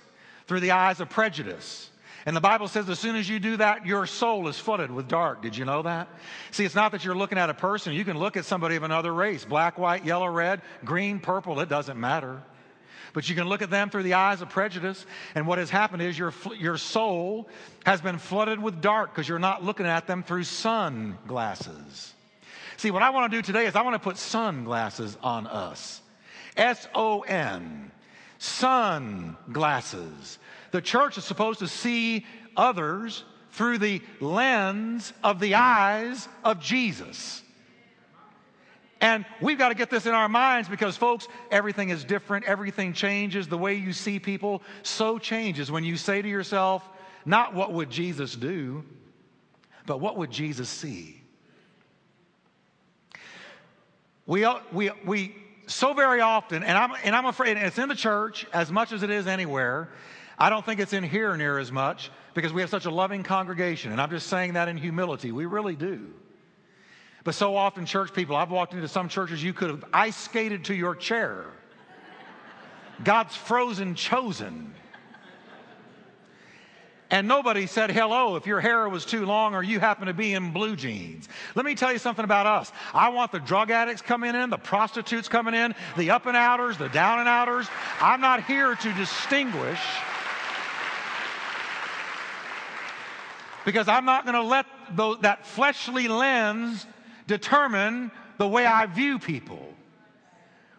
through 0.47 0.59
the 0.61 0.71
eyes 0.71 0.99
of 0.99 1.09
prejudice. 1.09 1.89
And 2.25 2.35
the 2.35 2.41
Bible 2.41 2.67
says 2.67 2.89
as 2.89 2.97
soon 2.97 3.15
as 3.15 3.29
you 3.29 3.39
do 3.39 3.57
that, 3.57 3.85
your 3.85 4.07
soul 4.07 4.47
is 4.47 4.57
flooded 4.57 4.89
with 4.89 5.07
dark. 5.07 5.43
Did 5.43 5.55
you 5.55 5.63
know 5.63 5.83
that? 5.83 6.07
See, 6.49 6.65
it's 6.65 6.73
not 6.73 6.91
that 6.93 7.05
you're 7.05 7.15
looking 7.15 7.37
at 7.37 7.51
a 7.51 7.53
person. 7.53 7.93
You 7.93 8.03
can 8.03 8.17
look 8.17 8.35
at 8.35 8.45
somebody 8.45 8.75
of 8.75 8.83
another 8.83 9.13
race 9.13 9.45
black, 9.45 9.77
white, 9.77 10.03
yellow, 10.05 10.27
red, 10.27 10.61
green, 10.83 11.19
purple, 11.19 11.59
it 11.59 11.69
doesn't 11.69 11.99
matter. 11.99 12.41
But 13.13 13.29
you 13.29 13.35
can 13.35 13.47
look 13.47 13.61
at 13.61 13.69
them 13.69 13.89
through 13.89 14.03
the 14.03 14.15
eyes 14.15 14.41
of 14.41 14.49
prejudice. 14.49 15.05
And 15.35 15.47
what 15.47 15.57
has 15.57 15.69
happened 15.69 16.01
is 16.01 16.19
your, 16.19 16.33
your 16.57 16.77
soul 16.77 17.47
has 17.85 18.01
been 18.01 18.17
flooded 18.17 18.61
with 18.61 18.81
dark 18.81 19.13
because 19.13 19.29
you're 19.29 19.39
not 19.39 19.63
looking 19.63 19.85
at 19.85 20.05
them 20.05 20.21
through 20.21 20.43
sunglasses. 20.43 22.13
See, 22.75 22.91
what 22.91 23.03
I 23.03 23.11
want 23.11 23.31
to 23.31 23.37
do 23.37 23.41
today 23.41 23.67
is 23.67 23.75
I 23.75 23.83
want 23.83 23.93
to 23.93 23.99
put 23.99 24.17
sunglasses 24.17 25.17
on 25.23 25.47
us. 25.47 26.01
S 26.57 26.89
O 26.93 27.21
N 27.21 27.91
sunglasses. 28.37 30.39
The 30.71 30.81
church 30.81 31.17
is 31.17 31.23
supposed 31.23 31.59
to 31.59 31.67
see 31.67 32.25
others 32.57 33.23
through 33.51 33.77
the 33.77 34.01
lens 34.19 35.13
of 35.23 35.39
the 35.39 35.55
eyes 35.55 36.27
of 36.43 36.59
Jesus. 36.59 37.41
And 39.01 39.25
we've 39.41 39.57
got 39.57 39.69
to 39.69 39.75
get 39.75 39.89
this 39.89 40.05
in 40.05 40.13
our 40.13 40.29
minds 40.29 40.67
because, 40.67 40.97
folks, 40.97 41.27
everything 41.51 41.89
is 41.89 42.03
different. 42.03 42.45
Everything 42.45 42.93
changes. 42.93 43.47
The 43.47 43.57
way 43.57 43.75
you 43.75 43.93
see 43.93 44.19
people 44.19 44.61
so 44.83 45.17
changes 45.17 45.71
when 45.71 45.83
you 45.83 45.97
say 45.97 46.21
to 46.21 46.27
yourself, 46.27 46.87
not 47.25 47.53
what 47.53 47.73
would 47.73 47.89
Jesus 47.89 48.35
do, 48.35 48.83
but 49.85 49.99
what 49.99 50.17
would 50.17 50.31
Jesus 50.31 50.69
see? 50.69 51.21
We, 54.25 54.47
we, 54.71 54.91
we 55.05 55.35
so 55.67 55.93
very 55.93 56.21
often, 56.21 56.63
and 56.63 56.77
I'm, 56.77 56.91
and 57.03 57.15
I'm 57.15 57.25
afraid, 57.25 57.57
it's 57.57 57.77
in 57.77 57.89
the 57.89 57.95
church 57.95 58.45
as 58.53 58.71
much 58.71 58.91
as 58.91 59.03
it 59.03 59.09
is 59.09 59.27
anywhere. 59.27 59.89
I 60.37 60.49
don't 60.49 60.65
think 60.65 60.79
it's 60.79 60.93
in 60.93 61.03
here 61.03 61.35
near 61.37 61.59
as 61.59 61.71
much 61.71 62.11
because 62.33 62.53
we 62.53 62.61
have 62.61 62.69
such 62.69 62.85
a 62.85 62.91
loving 62.91 63.23
congregation. 63.23 63.91
And 63.91 64.01
I'm 64.01 64.09
just 64.09 64.27
saying 64.27 64.53
that 64.53 64.67
in 64.67 64.77
humility. 64.77 65.31
We 65.31 65.45
really 65.45 65.75
do. 65.75 66.07
But 67.23 67.33
so 67.35 67.55
often, 67.55 67.85
church 67.85 68.13
people, 68.13 68.35
I've 68.35 68.51
walked 68.51 68.73
into 68.73 68.87
some 68.87 69.09
churches, 69.09 69.41
you 69.41 69.53
could 69.53 69.69
have 69.69 69.85
ice 69.91 70.15
skated 70.15 70.65
to 70.65 70.75
your 70.75 70.95
chair 70.95 71.45
God's 73.03 73.35
frozen 73.35 73.95
chosen. 73.95 74.73
And 77.11 77.27
nobody 77.27 77.67
said 77.67 77.91
hello 77.91 78.35
if 78.35 78.47
your 78.47 78.59
hair 78.59 78.89
was 78.89 79.05
too 79.05 79.25
long 79.25 79.53
or 79.53 79.61
you 79.61 79.79
happen 79.79 80.07
to 80.07 80.13
be 80.13 80.33
in 80.33 80.51
blue 80.51 80.75
jeans. 80.75 81.29
Let 81.53 81.63
me 81.63 81.75
tell 81.75 81.91
you 81.91 81.99
something 81.99 82.25
about 82.25 82.47
us. 82.47 82.71
I 82.93 83.09
want 83.09 83.31
the 83.31 83.39
drug 83.39 83.69
addicts 83.69 84.01
coming 84.01 84.33
in, 84.33 84.49
the 84.49 84.57
prostitutes 84.57 85.27
coming 85.27 85.53
in, 85.53 85.75
the 85.97 86.09
up 86.09 86.25
and 86.25 86.35
outers, 86.35 86.77
the 86.77 86.89
down 86.89 87.19
and 87.19 87.29
outers. 87.29 87.67
I'm 88.01 88.21
not 88.21 88.43
here 88.43 88.73
to 88.73 88.93
distinguish 88.93 89.79
because 93.65 93.87
I'm 93.87 94.05
not 94.05 94.25
going 94.25 94.35
to 94.35 94.41
let 94.41 94.65
that 95.21 95.45
fleshly 95.45 96.07
lens 96.07 96.87
determine 97.27 98.11
the 98.39 98.47
way 98.47 98.65
I 98.65 98.87
view 98.87 99.19
people. 99.19 99.73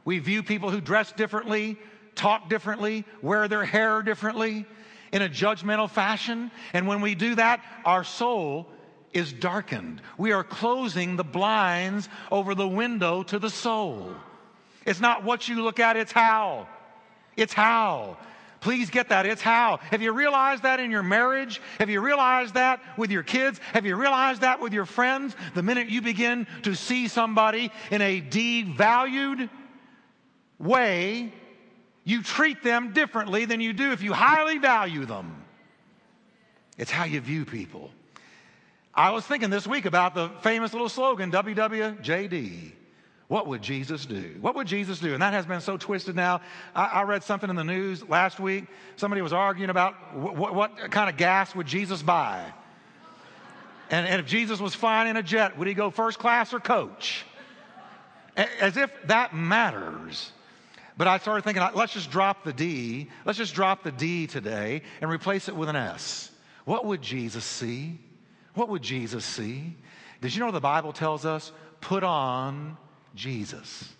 We 0.04 0.18
view 0.18 0.42
people 0.42 0.70
who 0.70 0.80
dress 0.80 1.12
differently, 1.12 1.76
talk 2.16 2.48
differently, 2.48 3.04
wear 3.22 3.46
their 3.46 3.64
hair 3.64 4.02
differently 4.02 4.66
in 5.12 5.22
a 5.22 5.28
judgmental 5.28 5.90
fashion. 5.90 6.50
And 6.72 6.86
when 6.86 7.00
we 7.00 7.14
do 7.14 7.34
that, 7.36 7.62
our 7.84 8.04
soul 8.04 8.68
is 9.12 9.32
darkened. 9.32 10.02
We 10.18 10.32
are 10.32 10.44
closing 10.44 11.16
the 11.16 11.24
blinds 11.24 12.08
over 12.30 12.54
the 12.54 12.68
window 12.68 13.22
to 13.24 13.38
the 13.38 13.50
soul. 13.50 14.14
It's 14.84 15.00
not 15.00 15.24
what 15.24 15.48
you 15.48 15.62
look 15.62 15.80
at, 15.80 15.96
it's 15.96 16.12
how. 16.12 16.68
It's 17.36 17.52
how. 17.52 18.18
Please 18.60 18.90
get 18.90 19.10
that. 19.10 19.26
It's 19.26 19.42
how. 19.42 19.78
Have 19.90 20.02
you 20.02 20.12
realized 20.12 20.64
that 20.64 20.80
in 20.80 20.90
your 20.90 21.02
marriage? 21.02 21.60
Have 21.78 21.90
you 21.90 22.00
realized 22.00 22.54
that 22.54 22.80
with 22.96 23.10
your 23.10 23.22
kids? 23.22 23.60
Have 23.72 23.86
you 23.86 23.96
realized 23.96 24.40
that 24.40 24.60
with 24.60 24.72
your 24.72 24.86
friends? 24.86 25.36
The 25.54 25.62
minute 25.62 25.88
you 25.88 26.02
begin 26.02 26.46
to 26.62 26.74
see 26.74 27.06
somebody 27.08 27.70
in 27.90 28.02
a 28.02 28.20
devalued 28.20 29.48
way, 30.58 31.32
you 32.06 32.22
treat 32.22 32.62
them 32.62 32.92
differently 32.92 33.46
than 33.46 33.60
you 33.60 33.72
do 33.72 33.90
if 33.90 34.00
you 34.00 34.12
highly 34.12 34.58
value 34.58 35.04
them. 35.06 35.42
It's 36.78 36.90
how 36.90 37.04
you 37.04 37.20
view 37.20 37.44
people. 37.44 37.90
I 38.94 39.10
was 39.10 39.26
thinking 39.26 39.50
this 39.50 39.66
week 39.66 39.86
about 39.86 40.14
the 40.14 40.28
famous 40.40 40.72
little 40.72 40.88
slogan, 40.88 41.32
WWJD. 41.32 42.70
What 43.26 43.48
would 43.48 43.60
Jesus 43.60 44.06
do? 44.06 44.36
What 44.40 44.54
would 44.54 44.68
Jesus 44.68 45.00
do? 45.00 45.14
And 45.14 45.20
that 45.20 45.32
has 45.32 45.46
been 45.46 45.60
so 45.60 45.76
twisted 45.76 46.14
now. 46.14 46.42
I, 46.76 46.84
I 46.84 47.02
read 47.02 47.24
something 47.24 47.50
in 47.50 47.56
the 47.56 47.64
news 47.64 48.08
last 48.08 48.38
week. 48.38 48.66
Somebody 48.94 49.20
was 49.20 49.32
arguing 49.32 49.70
about 49.70 49.94
wh- 50.12 50.54
what 50.54 50.92
kind 50.92 51.10
of 51.10 51.16
gas 51.16 51.56
would 51.56 51.66
Jesus 51.66 52.02
buy? 52.02 52.52
And, 53.90 54.06
and 54.06 54.20
if 54.20 54.26
Jesus 54.26 54.60
was 54.60 54.76
flying 54.76 55.10
in 55.10 55.16
a 55.16 55.24
jet, 55.24 55.58
would 55.58 55.66
he 55.66 55.74
go 55.74 55.90
first 55.90 56.20
class 56.20 56.54
or 56.54 56.60
coach? 56.60 57.24
As 58.36 58.76
if 58.76 58.92
that 59.06 59.34
matters. 59.34 60.30
But 60.96 61.08
I 61.08 61.18
started 61.18 61.44
thinking, 61.44 61.62
let's 61.74 61.92
just 61.92 62.10
drop 62.10 62.44
the 62.44 62.52
D. 62.52 63.08
Let's 63.24 63.38
just 63.38 63.54
drop 63.54 63.82
the 63.82 63.92
D 63.92 64.26
today 64.26 64.82
and 65.00 65.10
replace 65.10 65.48
it 65.48 65.56
with 65.56 65.68
an 65.68 65.76
S. 65.76 66.30
What 66.64 66.86
would 66.86 67.02
Jesus 67.02 67.44
see? 67.44 67.98
What 68.54 68.68
would 68.70 68.82
Jesus 68.82 69.24
see? 69.24 69.76
Did 70.20 70.34
you 70.34 70.40
know 70.40 70.50
the 70.50 70.60
Bible 70.60 70.92
tells 70.92 71.26
us, 71.26 71.52
put 71.80 72.02
on 72.02 72.78
Jesus? 73.14 73.92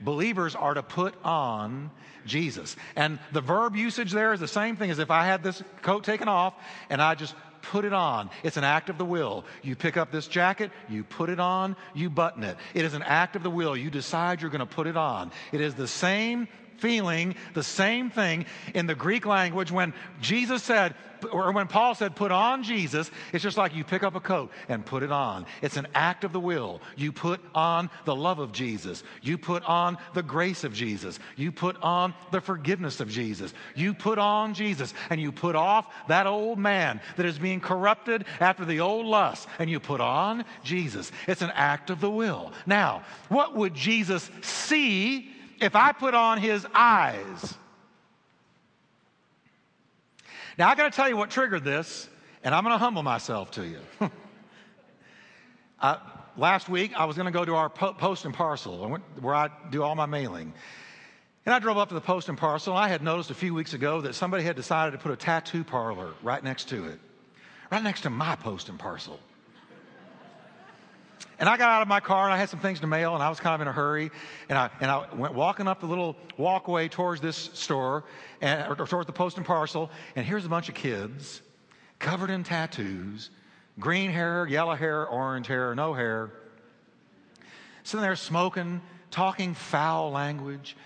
Believers 0.00 0.54
are 0.54 0.74
to 0.74 0.82
put 0.82 1.14
on 1.24 1.90
Jesus. 2.26 2.76
And 2.94 3.18
the 3.32 3.40
verb 3.40 3.74
usage 3.74 4.12
there 4.12 4.32
is 4.32 4.40
the 4.40 4.46
same 4.46 4.76
thing 4.76 4.90
as 4.90 4.98
if 4.98 5.10
I 5.10 5.24
had 5.24 5.42
this 5.42 5.62
coat 5.82 6.04
taken 6.04 6.28
off 6.28 6.54
and 6.90 7.00
I 7.00 7.14
just 7.14 7.34
put 7.68 7.84
it 7.84 7.92
on. 7.92 8.30
It's 8.42 8.56
an 8.56 8.64
act 8.64 8.88
of 8.88 8.98
the 8.98 9.04
will. 9.04 9.44
You 9.62 9.76
pick 9.76 9.96
up 9.96 10.10
this 10.10 10.26
jacket, 10.26 10.70
you 10.88 11.04
put 11.04 11.28
it 11.28 11.38
on, 11.38 11.76
you 11.94 12.08
button 12.08 12.42
it. 12.42 12.56
It 12.74 12.84
is 12.84 12.94
an 12.94 13.02
act 13.02 13.36
of 13.36 13.42
the 13.42 13.50
will. 13.50 13.76
You 13.76 13.90
decide 13.90 14.40
you're 14.40 14.50
going 14.50 14.60
to 14.60 14.66
put 14.66 14.86
it 14.86 14.96
on. 14.96 15.30
It 15.52 15.60
is 15.60 15.74
the 15.74 15.88
same 15.88 16.48
feeling, 16.78 17.34
the 17.54 17.62
same 17.62 18.10
thing 18.10 18.46
in 18.74 18.86
the 18.86 18.94
Greek 18.94 19.26
language 19.26 19.70
when 19.70 19.92
Jesus 20.20 20.62
said, 20.62 20.94
or 21.32 21.52
when 21.52 21.66
Paul 21.66 21.94
said, 21.94 22.16
put 22.16 22.30
on 22.30 22.62
Jesus, 22.62 23.10
it's 23.32 23.42
just 23.42 23.56
like 23.56 23.74
you 23.74 23.84
pick 23.84 24.02
up 24.02 24.14
a 24.14 24.20
coat 24.20 24.50
and 24.68 24.84
put 24.84 25.02
it 25.02 25.12
on. 25.12 25.46
It's 25.62 25.76
an 25.76 25.88
act 25.94 26.24
of 26.24 26.32
the 26.32 26.40
will. 26.40 26.80
You 26.96 27.12
put 27.12 27.40
on 27.54 27.90
the 28.04 28.14
love 28.14 28.38
of 28.38 28.52
Jesus. 28.52 29.02
You 29.22 29.38
put 29.38 29.64
on 29.64 29.98
the 30.14 30.22
grace 30.22 30.64
of 30.64 30.72
Jesus. 30.72 31.18
You 31.36 31.52
put 31.52 31.76
on 31.82 32.14
the 32.30 32.40
forgiveness 32.40 33.00
of 33.00 33.08
Jesus. 33.08 33.52
You 33.74 33.94
put 33.94 34.18
on 34.18 34.54
Jesus 34.54 34.94
and 35.10 35.20
you 35.20 35.32
put 35.32 35.56
off 35.56 35.92
that 36.08 36.26
old 36.26 36.58
man 36.58 37.00
that 37.16 37.26
is 37.26 37.38
being 37.38 37.60
corrupted 37.60 38.24
after 38.40 38.64
the 38.64 38.80
old 38.80 39.06
lust 39.06 39.48
and 39.58 39.68
you 39.68 39.80
put 39.80 40.00
on 40.00 40.44
Jesus. 40.62 41.10
It's 41.26 41.42
an 41.42 41.52
act 41.54 41.90
of 41.90 42.00
the 42.00 42.10
will. 42.10 42.52
Now, 42.66 43.02
what 43.28 43.56
would 43.56 43.74
Jesus 43.74 44.30
see 44.42 45.34
if 45.60 45.76
I 45.76 45.92
put 45.92 46.14
on 46.14 46.38
his 46.38 46.66
eyes. 46.74 47.54
Now, 50.58 50.68
I 50.68 50.74
got 50.74 50.90
to 50.90 50.96
tell 50.96 51.08
you 51.08 51.16
what 51.16 51.30
triggered 51.30 51.62
this, 51.62 52.08
and 52.42 52.54
I'm 52.54 52.64
going 52.64 52.74
to 52.74 52.78
humble 52.78 53.02
myself 53.02 53.52
to 53.52 53.64
you. 53.64 53.78
uh, 55.80 55.98
last 56.36 56.68
week, 56.68 56.94
I 56.96 57.04
was 57.04 57.16
going 57.16 57.26
to 57.26 57.32
go 57.32 57.44
to 57.44 57.54
our 57.54 57.70
po- 57.70 57.92
post 57.92 58.24
and 58.24 58.34
parcel 58.34 58.84
I 58.84 58.88
went, 58.88 59.04
where 59.20 59.34
I 59.34 59.50
do 59.70 59.82
all 59.82 59.94
my 59.94 60.06
mailing. 60.06 60.52
And 61.46 61.54
I 61.54 61.60
drove 61.60 61.78
up 61.78 61.88
to 61.88 61.94
the 61.94 62.00
post 62.00 62.28
and 62.28 62.36
parcel. 62.36 62.74
And 62.74 62.84
I 62.84 62.88
had 62.88 63.02
noticed 63.02 63.30
a 63.30 63.34
few 63.34 63.54
weeks 63.54 63.72
ago 63.72 64.00
that 64.00 64.14
somebody 64.14 64.42
had 64.42 64.56
decided 64.56 64.90
to 64.92 64.98
put 64.98 65.12
a 65.12 65.16
tattoo 65.16 65.64
parlor 65.64 66.12
right 66.22 66.42
next 66.42 66.68
to 66.70 66.86
it, 66.86 66.98
right 67.70 67.82
next 67.82 68.02
to 68.02 68.10
my 68.10 68.34
post 68.34 68.68
and 68.68 68.78
parcel. 68.78 69.20
And 71.38 71.48
I 71.48 71.56
got 71.56 71.70
out 71.70 71.82
of 71.82 71.88
my 71.88 72.00
car 72.00 72.24
and 72.24 72.34
I 72.34 72.36
had 72.36 72.48
some 72.48 72.60
things 72.60 72.80
to 72.80 72.86
mail 72.86 73.14
and 73.14 73.22
I 73.22 73.28
was 73.28 73.38
kind 73.38 73.54
of 73.54 73.60
in 73.60 73.68
a 73.68 73.72
hurry. 73.72 74.10
And 74.48 74.58
I, 74.58 74.70
and 74.80 74.90
I 74.90 75.14
went 75.14 75.34
walking 75.34 75.68
up 75.68 75.80
the 75.80 75.86
little 75.86 76.16
walkway 76.36 76.88
towards 76.88 77.20
this 77.20 77.36
store, 77.36 78.04
and, 78.40 78.68
or 78.68 78.86
towards 78.86 79.06
the 79.06 79.12
post 79.12 79.36
and 79.36 79.46
parcel. 79.46 79.90
And 80.16 80.26
here's 80.26 80.44
a 80.44 80.48
bunch 80.48 80.68
of 80.68 80.74
kids 80.74 81.42
covered 81.98 82.30
in 82.30 82.44
tattoos 82.44 83.30
green 83.78 84.10
hair, 84.10 84.46
yellow 84.46 84.74
hair, 84.74 85.06
orange 85.06 85.46
hair, 85.46 85.74
no 85.74 85.94
hair. 85.94 86.32
Sitting 87.84 88.02
there 88.02 88.16
smoking, 88.16 88.80
talking 89.10 89.54
foul 89.54 90.10
language, 90.10 90.76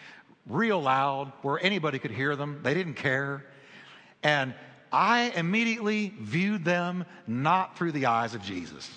real 0.47 0.81
loud, 0.81 1.33
where 1.43 1.59
anybody 1.65 1.99
could 1.99 2.11
hear 2.11 2.37
them. 2.37 2.61
They 2.63 2.75
didn't 2.75 2.95
care. 2.95 3.45
And 4.23 4.55
I 4.93 5.33
immediately 5.35 6.13
viewed 6.21 6.65
them 6.65 7.07
not 7.27 7.79
through 7.79 7.93
the 7.93 8.07
eyes 8.07 8.35
of 8.35 8.43
Jesus. 8.43 8.89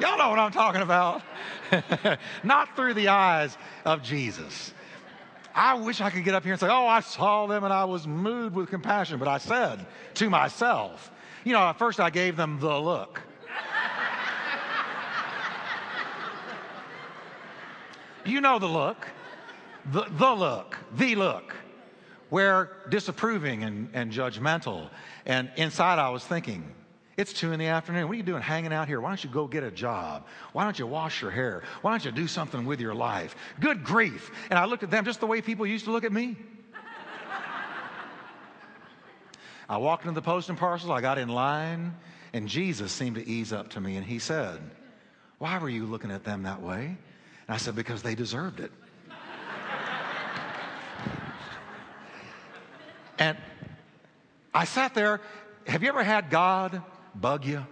Y'all 0.00 0.18
know 0.18 0.30
what 0.30 0.38
I'm 0.38 0.52
talking 0.52 0.82
about. 0.82 1.22
Not 2.44 2.74
through 2.76 2.94
the 2.94 3.08
eyes 3.08 3.56
of 3.84 4.02
Jesus. 4.02 4.72
I 5.54 5.74
wish 5.74 6.00
I 6.00 6.10
could 6.10 6.24
get 6.24 6.34
up 6.34 6.44
here 6.44 6.52
and 6.52 6.60
say, 6.60 6.68
Oh, 6.68 6.86
I 6.86 7.00
saw 7.00 7.46
them 7.46 7.64
and 7.64 7.72
I 7.72 7.84
was 7.84 8.06
moved 8.06 8.54
with 8.54 8.70
compassion. 8.70 9.18
But 9.18 9.28
I 9.28 9.38
said 9.38 9.84
to 10.14 10.30
myself, 10.30 11.10
you 11.44 11.52
know, 11.52 11.60
at 11.60 11.78
first 11.78 12.00
I 12.00 12.10
gave 12.10 12.36
them 12.36 12.58
the 12.58 12.78
look. 12.78 13.20
you 18.24 18.40
know 18.40 18.58
the 18.58 18.68
look, 18.68 19.06
the, 19.90 20.04
the 20.10 20.32
look, 20.32 20.78
the 20.96 21.16
look, 21.16 21.54
where 22.30 22.70
disapproving 22.88 23.64
and, 23.64 23.90
and 23.92 24.12
judgmental. 24.12 24.88
And 25.26 25.50
inside 25.56 25.98
I 25.98 26.10
was 26.10 26.24
thinking, 26.24 26.72
it's 27.16 27.32
two 27.32 27.52
in 27.52 27.58
the 27.58 27.66
afternoon. 27.66 28.08
What 28.08 28.14
are 28.14 28.16
you 28.16 28.22
doing 28.22 28.42
hanging 28.42 28.72
out 28.72 28.88
here? 28.88 29.00
Why 29.00 29.10
don't 29.10 29.22
you 29.22 29.28
go 29.28 29.46
get 29.46 29.62
a 29.62 29.70
job? 29.70 30.26
Why 30.52 30.64
don't 30.64 30.78
you 30.78 30.86
wash 30.86 31.20
your 31.20 31.30
hair? 31.30 31.62
Why 31.82 31.90
don't 31.90 32.04
you 32.04 32.10
do 32.10 32.26
something 32.26 32.64
with 32.64 32.80
your 32.80 32.94
life? 32.94 33.36
Good 33.60 33.84
grief. 33.84 34.30
And 34.48 34.58
I 34.58 34.64
looked 34.64 34.82
at 34.82 34.90
them 34.90 35.04
just 35.04 35.20
the 35.20 35.26
way 35.26 35.42
people 35.42 35.66
used 35.66 35.84
to 35.84 35.92
look 35.92 36.04
at 36.04 36.12
me. 36.12 36.36
I 39.68 39.76
walked 39.76 40.04
into 40.04 40.14
the 40.14 40.22
post 40.22 40.48
and 40.48 40.58
parcels, 40.58 40.90
I 40.90 41.00
got 41.00 41.18
in 41.18 41.28
line, 41.28 41.94
and 42.32 42.48
Jesus 42.48 42.92
seemed 42.92 43.16
to 43.16 43.26
ease 43.26 43.52
up 43.52 43.70
to 43.70 43.80
me 43.80 43.96
and 43.96 44.04
he 44.04 44.18
said, 44.18 44.60
Why 45.38 45.58
were 45.58 45.68
you 45.68 45.86
looking 45.86 46.10
at 46.10 46.24
them 46.24 46.42
that 46.42 46.60
way? 46.60 46.84
And 46.84 47.54
I 47.54 47.56
said, 47.56 47.76
Because 47.76 48.02
they 48.02 48.14
deserved 48.14 48.60
it. 48.60 48.72
and 53.18 53.36
I 54.54 54.64
sat 54.64 54.94
there. 54.94 55.20
Have 55.66 55.82
you 55.82 55.88
ever 55.88 56.02
had 56.02 56.28
God 56.28 56.82
bug 57.14 57.44
you? 57.44 57.64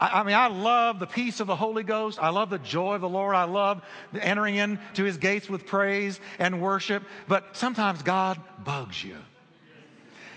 I, 0.00 0.22
mean, 0.22 0.34
I 0.34 0.46
love 0.46 0.98
the 0.98 1.06
peace 1.06 1.40
of 1.40 1.46
the 1.46 1.56
Holy 1.56 1.82
Ghost. 1.82 2.18
I 2.20 2.30
love 2.30 2.48
the 2.48 2.58
joy 2.58 2.94
of 2.94 3.02
the 3.02 3.08
Lord. 3.08 3.36
I 3.36 3.44
love 3.44 3.82
entering 4.18 4.56
into 4.56 5.04
his 5.04 5.18
gates 5.18 5.48
with 5.48 5.66
praise 5.66 6.18
and 6.38 6.62
worship. 6.62 7.02
But 7.28 7.54
sometimes 7.54 8.02
God 8.02 8.40
bugs 8.64 9.04
you. 9.04 9.16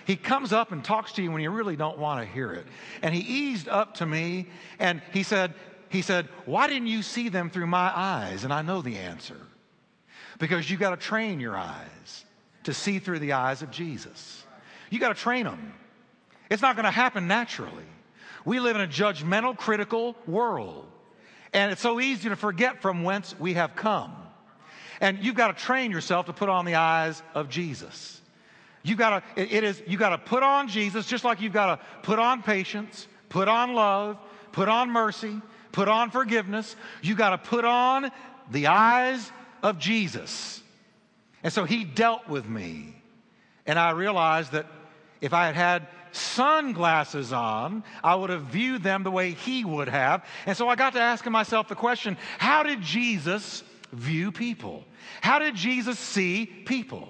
He 0.06 0.18
comes 0.18 0.52
up 0.52 0.74
and 0.74 0.84
talks 0.84 1.14
to 1.14 1.24
you 1.24 1.32
when 1.32 1.42
you 1.42 1.50
really 1.50 1.78
don't 1.78 1.98
want 1.98 2.20
to 2.20 2.26
hear 2.26 2.52
it. 2.52 2.66
And 3.02 3.16
he 3.16 3.22
eased 3.22 3.70
up 3.70 3.96
to 3.96 4.06
me 4.06 4.48
and 4.80 5.02
he 5.14 5.24
said, 5.24 5.54
he 5.88 6.02
said, 6.02 6.28
Why 6.46 6.68
didn't 6.68 6.88
you 6.88 7.02
see 7.02 7.30
them 7.30 7.50
through 7.50 7.68
my 7.68 7.90
eyes? 7.96 8.44
And 8.44 8.52
I 8.52 8.64
know 8.64 8.82
the 8.82 8.98
answer. 8.98 9.38
Because 10.40 10.70
you 10.70 10.76
got 10.76 10.90
to 10.90 10.98
train 10.98 11.40
your 11.40 11.56
eyes 11.56 12.26
to 12.64 12.74
see 12.74 13.00
through 13.00 13.20
the 13.20 13.34
eyes 13.34 13.62
of 13.62 13.72
Jesus. 13.72 14.44
You 14.90 15.00
got 15.00 15.16
to 15.16 15.22
train 15.22 15.46
them. 15.46 15.74
It's 16.50 16.62
not 16.62 16.76
going 16.76 16.86
to 16.86 16.92
happen 16.92 17.28
naturally. 17.28 17.86
We 18.46 18.60
live 18.60 18.76
in 18.76 18.82
a 18.82 18.88
judgmental, 18.88 19.58
critical 19.58 20.16
world. 20.28 20.88
And 21.54 21.72
it's 21.72 21.82
so 21.82 22.00
easy 22.00 22.30
to 22.30 22.36
forget 22.36 22.82
from 22.82 23.04
whence 23.04 23.36
we 23.40 23.54
have 23.54 23.76
come. 23.76 24.16
And 25.00 25.24
you've 25.24 25.36
got 25.36 25.56
to 25.56 25.64
train 25.64 25.92
yourself 25.92 26.26
to 26.26 26.34
put 26.34 26.50
on 26.50 26.66
the 26.66 26.76
eyes 26.76 27.22
of 27.36 27.50
Jesus. 27.50 28.22
You've 28.84 28.98
got 28.98 29.24
to, 29.36 29.42
it, 29.42 29.64
is, 29.64 29.82
you've 29.88 30.00
got 30.00 30.10
to 30.10 30.18
put 30.18 30.44
on 30.44 30.68
Jesus 30.68 31.06
just 31.06 31.24
like 31.24 31.42
you've 31.42 31.54
got 31.54 31.76
to 31.78 31.86
put 32.02 32.20
on 32.20 32.44
patience, 32.44 33.08
put 33.30 33.48
on 33.48 33.74
love, 33.74 34.18
put 34.52 34.68
on 34.68 34.90
mercy, 34.90 35.42
put 35.72 35.88
on 35.88 36.12
forgiveness. 36.12 36.76
You've 37.02 37.18
got 37.18 37.30
to 37.30 37.38
put 37.38 37.66
on 37.66 38.12
the 38.52 38.68
eyes 38.68 39.32
of 39.62 39.80
Jesus. 39.80 40.62
And 41.44 41.52
so 41.52 41.64
he 41.64 41.86
dealt 41.86 42.28
with 42.28 42.48
me. 42.48 42.96
And 43.66 43.80
I 43.80 43.92
realized 43.92 44.52
that 44.52 44.66
if 45.22 45.34
I 45.34 45.46
had 45.46 45.56
had 45.56 45.88
sunglasses 46.14 47.34
on, 47.34 47.84
I 48.04 48.16
would 48.16 48.30
have 48.30 48.44
viewed 48.44 48.84
them 48.84 49.04
the 49.04 49.12
way 49.12 49.32
he 49.32 49.66
would 49.66 49.90
have. 49.90 50.26
And 50.46 50.56
so 50.56 50.70
I 50.70 50.76
got 50.76 50.94
to 50.94 51.00
asking 51.00 51.32
myself 51.32 51.68
the 51.68 51.76
question 51.76 52.18
how 52.38 52.64
did 52.64 52.82
Jesus 52.82 53.64
view 53.92 54.32
people? 54.32 54.84
How 55.22 55.40
did 55.40 55.56
Jesus 55.56 56.00
see 56.00 56.46
people? 56.46 57.10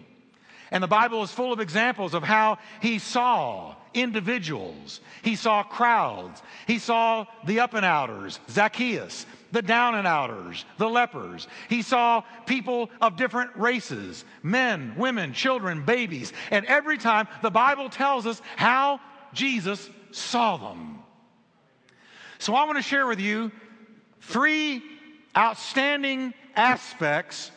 And 0.72 0.83
the 0.83 0.88
Bible 0.88 1.22
is 1.22 1.31
full 1.31 1.53
of 1.53 1.60
examples 1.60 2.13
of 2.13 2.24
how 2.24 2.57
he 2.81 2.98
saw 2.98 3.75
individuals, 3.93 5.01
he 5.22 5.36
saw 5.36 5.62
crowds, 5.62 6.41
he 6.65 6.79
saw 6.79 7.27
the 7.45 7.60
up 7.60 7.75
and 7.75 7.86
outers, 7.86 8.39
Zacchaeus, 8.50 9.27
the 9.53 9.62
down 9.62 9.95
and 9.95 10.07
outers, 10.07 10.65
the 10.77 10.89
lepers. 10.89 11.48
He 11.69 11.83
saw 11.83 12.24
people 12.45 12.89
of 13.00 13.15
different 13.15 13.55
races 13.55 14.25
men, 14.41 14.95
women, 14.98 15.31
children, 15.31 15.86
babies. 15.86 16.33
And 16.51 16.65
every 16.65 16.98
time 16.98 17.27
the 17.41 17.51
Bible 17.51 17.88
tells 17.88 18.25
us 18.25 18.41
how 18.57 19.00
Jesus 19.31 19.89
saw 20.12 20.57
them. 20.57 21.00
So 22.39 22.55
I 22.55 22.65
want 22.65 22.77
to 22.77 22.83
share 22.83 23.05
with 23.07 23.19
you 23.19 23.51
three 24.22 24.83
outstanding 25.38 26.33
aspects 26.55 27.51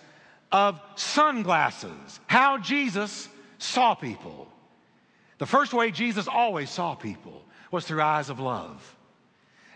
of 0.53 0.81
sunglasses, 0.97 2.21
how 2.26 2.59
Jesus 2.59 3.29
saw 3.59 3.95
people. 3.95 4.49
The 5.38 5.47
first 5.47 5.73
way 5.73 5.91
Jesus 5.91 6.29
always 6.29 6.71
saw 6.71 6.95
people 6.95 7.43
was 7.71 7.87
through 7.87 8.03
eyes 8.03 8.29
of 8.29 8.38
love. 8.38 8.96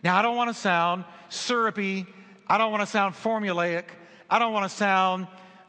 Now, 0.02 0.16
I 0.16 0.22
don't 0.22 0.36
want 0.36 0.48
to 0.48 0.54
sound 0.54 1.04
syrupy. 1.28 2.06
I 2.46 2.58
don't 2.58 2.70
want 2.70 2.82
to 2.82 2.86
sound 2.86 3.14
formulaic. 3.14 3.84
I 4.28 4.38
don't 4.38 4.52
want 4.52 4.70
to 4.70 4.76
sound 4.76 5.26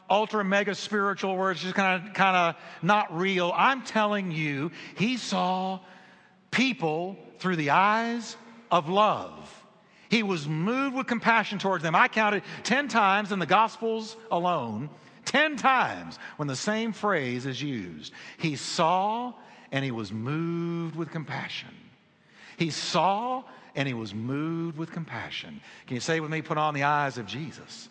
ultra 0.08 0.44
mega 0.44 0.74
spiritual 0.74 1.36
where 1.36 1.50
it's 1.50 1.60
just 1.60 1.74
kind 1.74 2.06
of 2.06 2.14
kind 2.14 2.36
of 2.36 2.54
not 2.82 3.16
real. 3.16 3.52
I'm 3.54 3.82
telling 3.82 4.30
you, 4.30 4.70
he 4.96 5.16
saw 5.16 5.80
people 6.50 7.16
through 7.38 7.56
the 7.56 7.70
eyes 7.70 8.36
of 8.70 8.88
love. 8.88 9.64
He 10.08 10.22
was 10.22 10.46
moved 10.46 10.94
with 10.94 11.06
compassion 11.06 11.58
towards 11.58 11.82
them. 11.82 11.94
I 11.94 12.06
counted 12.08 12.42
10 12.64 12.88
times 12.88 13.32
in 13.32 13.38
the 13.38 13.46
Gospels 13.46 14.16
alone, 14.30 14.90
10 15.24 15.56
times 15.56 16.18
when 16.36 16.48
the 16.48 16.56
same 16.56 16.92
phrase 16.92 17.46
is 17.46 17.62
used. 17.62 18.12
He 18.36 18.56
saw 18.56 19.32
and 19.72 19.82
he 19.82 19.90
was 19.90 20.12
moved 20.12 20.96
with 20.96 21.10
compassion. 21.10 21.74
He 22.58 22.68
saw 22.68 23.44
and 23.74 23.88
he 23.88 23.94
was 23.94 24.14
moved 24.14 24.76
with 24.76 24.90
compassion. 24.90 25.60
Can 25.86 25.94
you 25.94 26.00
say 26.00 26.20
with 26.20 26.30
me, 26.30 26.42
put 26.42 26.58
on 26.58 26.74
the 26.74 26.84
eyes 26.84 27.18
of 27.18 27.26
Jesus? 27.26 27.88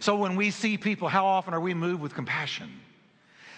So 0.00 0.16
when 0.16 0.34
we 0.34 0.50
see 0.50 0.78
people, 0.78 1.08
how 1.08 1.26
often 1.26 1.54
are 1.54 1.60
we 1.60 1.74
moved 1.74 2.02
with 2.02 2.14
compassion? 2.14 2.70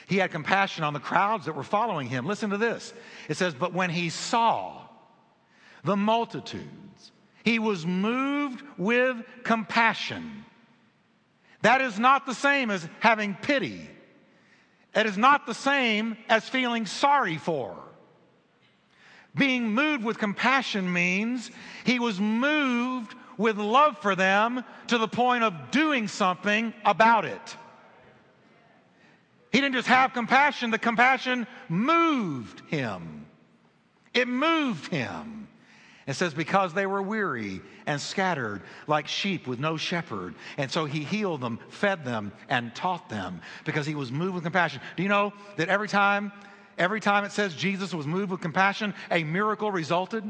He 0.06 0.18
had 0.18 0.30
compassion 0.30 0.84
on 0.84 0.92
the 0.92 1.00
crowds 1.00 1.46
that 1.46 1.54
were 1.54 1.62
following 1.62 2.06
him. 2.06 2.26
Listen 2.26 2.50
to 2.50 2.58
this. 2.58 2.92
It 3.28 3.36
says, 3.38 3.54
But 3.54 3.72
when 3.72 3.88
he 3.88 4.10
saw 4.10 4.82
the 5.84 5.96
multitudes, 5.96 7.12
he 7.44 7.58
was 7.58 7.86
moved 7.86 8.62
with 8.76 9.16
compassion. 9.42 10.44
That 11.62 11.80
is 11.80 11.98
not 11.98 12.26
the 12.26 12.34
same 12.34 12.70
as 12.70 12.86
having 13.00 13.34
pity. 13.34 13.88
It 14.94 15.06
is 15.06 15.16
not 15.16 15.46
the 15.46 15.54
same 15.54 16.16
as 16.28 16.46
feeling 16.46 16.84
sorry 16.86 17.38
for. 17.38 17.74
Being 19.34 19.72
moved 19.72 20.04
with 20.04 20.18
compassion 20.18 20.92
means 20.92 21.50
he 21.84 21.98
was 21.98 22.20
moved 22.20 23.14
with 23.36 23.56
love 23.58 23.98
for 23.98 24.14
them 24.14 24.64
to 24.88 24.98
the 24.98 25.08
point 25.08 25.42
of 25.42 25.70
doing 25.70 26.06
something 26.06 26.72
about 26.84 27.24
it. 27.24 27.56
He 29.50 29.60
didn't 29.60 29.74
just 29.74 29.88
have 29.88 30.12
compassion, 30.12 30.70
the 30.70 30.78
compassion 30.78 31.46
moved 31.68 32.62
him. 32.68 33.26
It 34.12 34.28
moved 34.28 34.88
him. 34.88 35.48
It 36.06 36.14
says, 36.14 36.34
because 36.34 36.74
they 36.74 36.86
were 36.86 37.00
weary 37.00 37.62
and 37.86 38.00
scattered 38.00 38.62
like 38.86 39.08
sheep 39.08 39.46
with 39.46 39.58
no 39.58 39.76
shepherd. 39.76 40.34
And 40.58 40.70
so 40.70 40.84
he 40.84 41.02
healed 41.02 41.40
them, 41.40 41.58
fed 41.70 42.04
them, 42.04 42.32
and 42.48 42.74
taught 42.74 43.08
them 43.08 43.40
because 43.64 43.86
he 43.86 43.94
was 43.94 44.12
moved 44.12 44.34
with 44.34 44.44
compassion. 44.44 44.80
Do 44.96 45.02
you 45.02 45.08
know 45.08 45.32
that 45.56 45.68
every 45.68 45.88
time, 45.88 46.30
every 46.78 47.00
time 47.00 47.24
it 47.24 47.32
says 47.32 47.54
Jesus 47.54 47.94
was 47.94 48.06
moved 48.06 48.30
with 48.30 48.40
compassion, 48.40 48.94
a 49.10 49.24
miracle 49.24 49.70
resulted? 49.70 50.24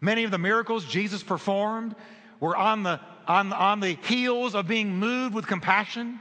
Many 0.00 0.24
of 0.24 0.30
the 0.30 0.38
miracles 0.38 0.84
Jesus 0.84 1.22
performed 1.22 1.94
were 2.40 2.56
on 2.56 2.82
the, 2.82 3.00
on, 3.26 3.52
on 3.52 3.80
the 3.80 3.96
heels 4.04 4.54
of 4.54 4.68
being 4.68 4.96
moved 4.96 5.34
with 5.34 5.46
compassion. 5.46 6.20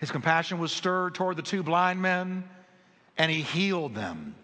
His 0.00 0.10
compassion 0.10 0.58
was 0.58 0.72
stirred 0.72 1.14
toward 1.14 1.36
the 1.36 1.42
two 1.42 1.62
blind 1.62 2.02
men, 2.02 2.44
and 3.16 3.30
he 3.30 3.42
healed 3.42 3.94
them. 3.94 4.34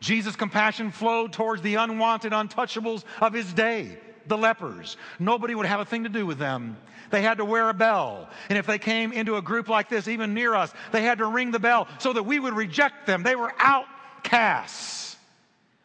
Jesus' 0.00 0.36
compassion 0.36 0.90
flowed 0.90 1.32
towards 1.32 1.62
the 1.62 1.76
unwanted 1.76 2.32
untouchables 2.32 3.04
of 3.20 3.32
his 3.32 3.52
day, 3.52 3.98
the 4.26 4.38
lepers. 4.38 4.96
Nobody 5.18 5.54
would 5.54 5.66
have 5.66 5.80
a 5.80 5.84
thing 5.84 6.04
to 6.04 6.08
do 6.08 6.26
with 6.26 6.38
them. 6.38 6.76
They 7.10 7.22
had 7.22 7.38
to 7.38 7.44
wear 7.44 7.68
a 7.68 7.74
bell. 7.74 8.28
And 8.48 8.58
if 8.58 8.66
they 8.66 8.78
came 8.78 9.12
into 9.12 9.36
a 9.36 9.42
group 9.42 9.68
like 9.68 9.88
this, 9.88 10.08
even 10.08 10.34
near 10.34 10.54
us, 10.54 10.72
they 10.92 11.02
had 11.02 11.18
to 11.18 11.26
ring 11.26 11.50
the 11.50 11.58
bell 11.58 11.86
so 11.98 12.12
that 12.12 12.24
we 12.24 12.40
would 12.40 12.54
reject 12.54 13.06
them. 13.06 13.22
They 13.22 13.36
were 13.36 13.52
outcasts, 13.58 15.16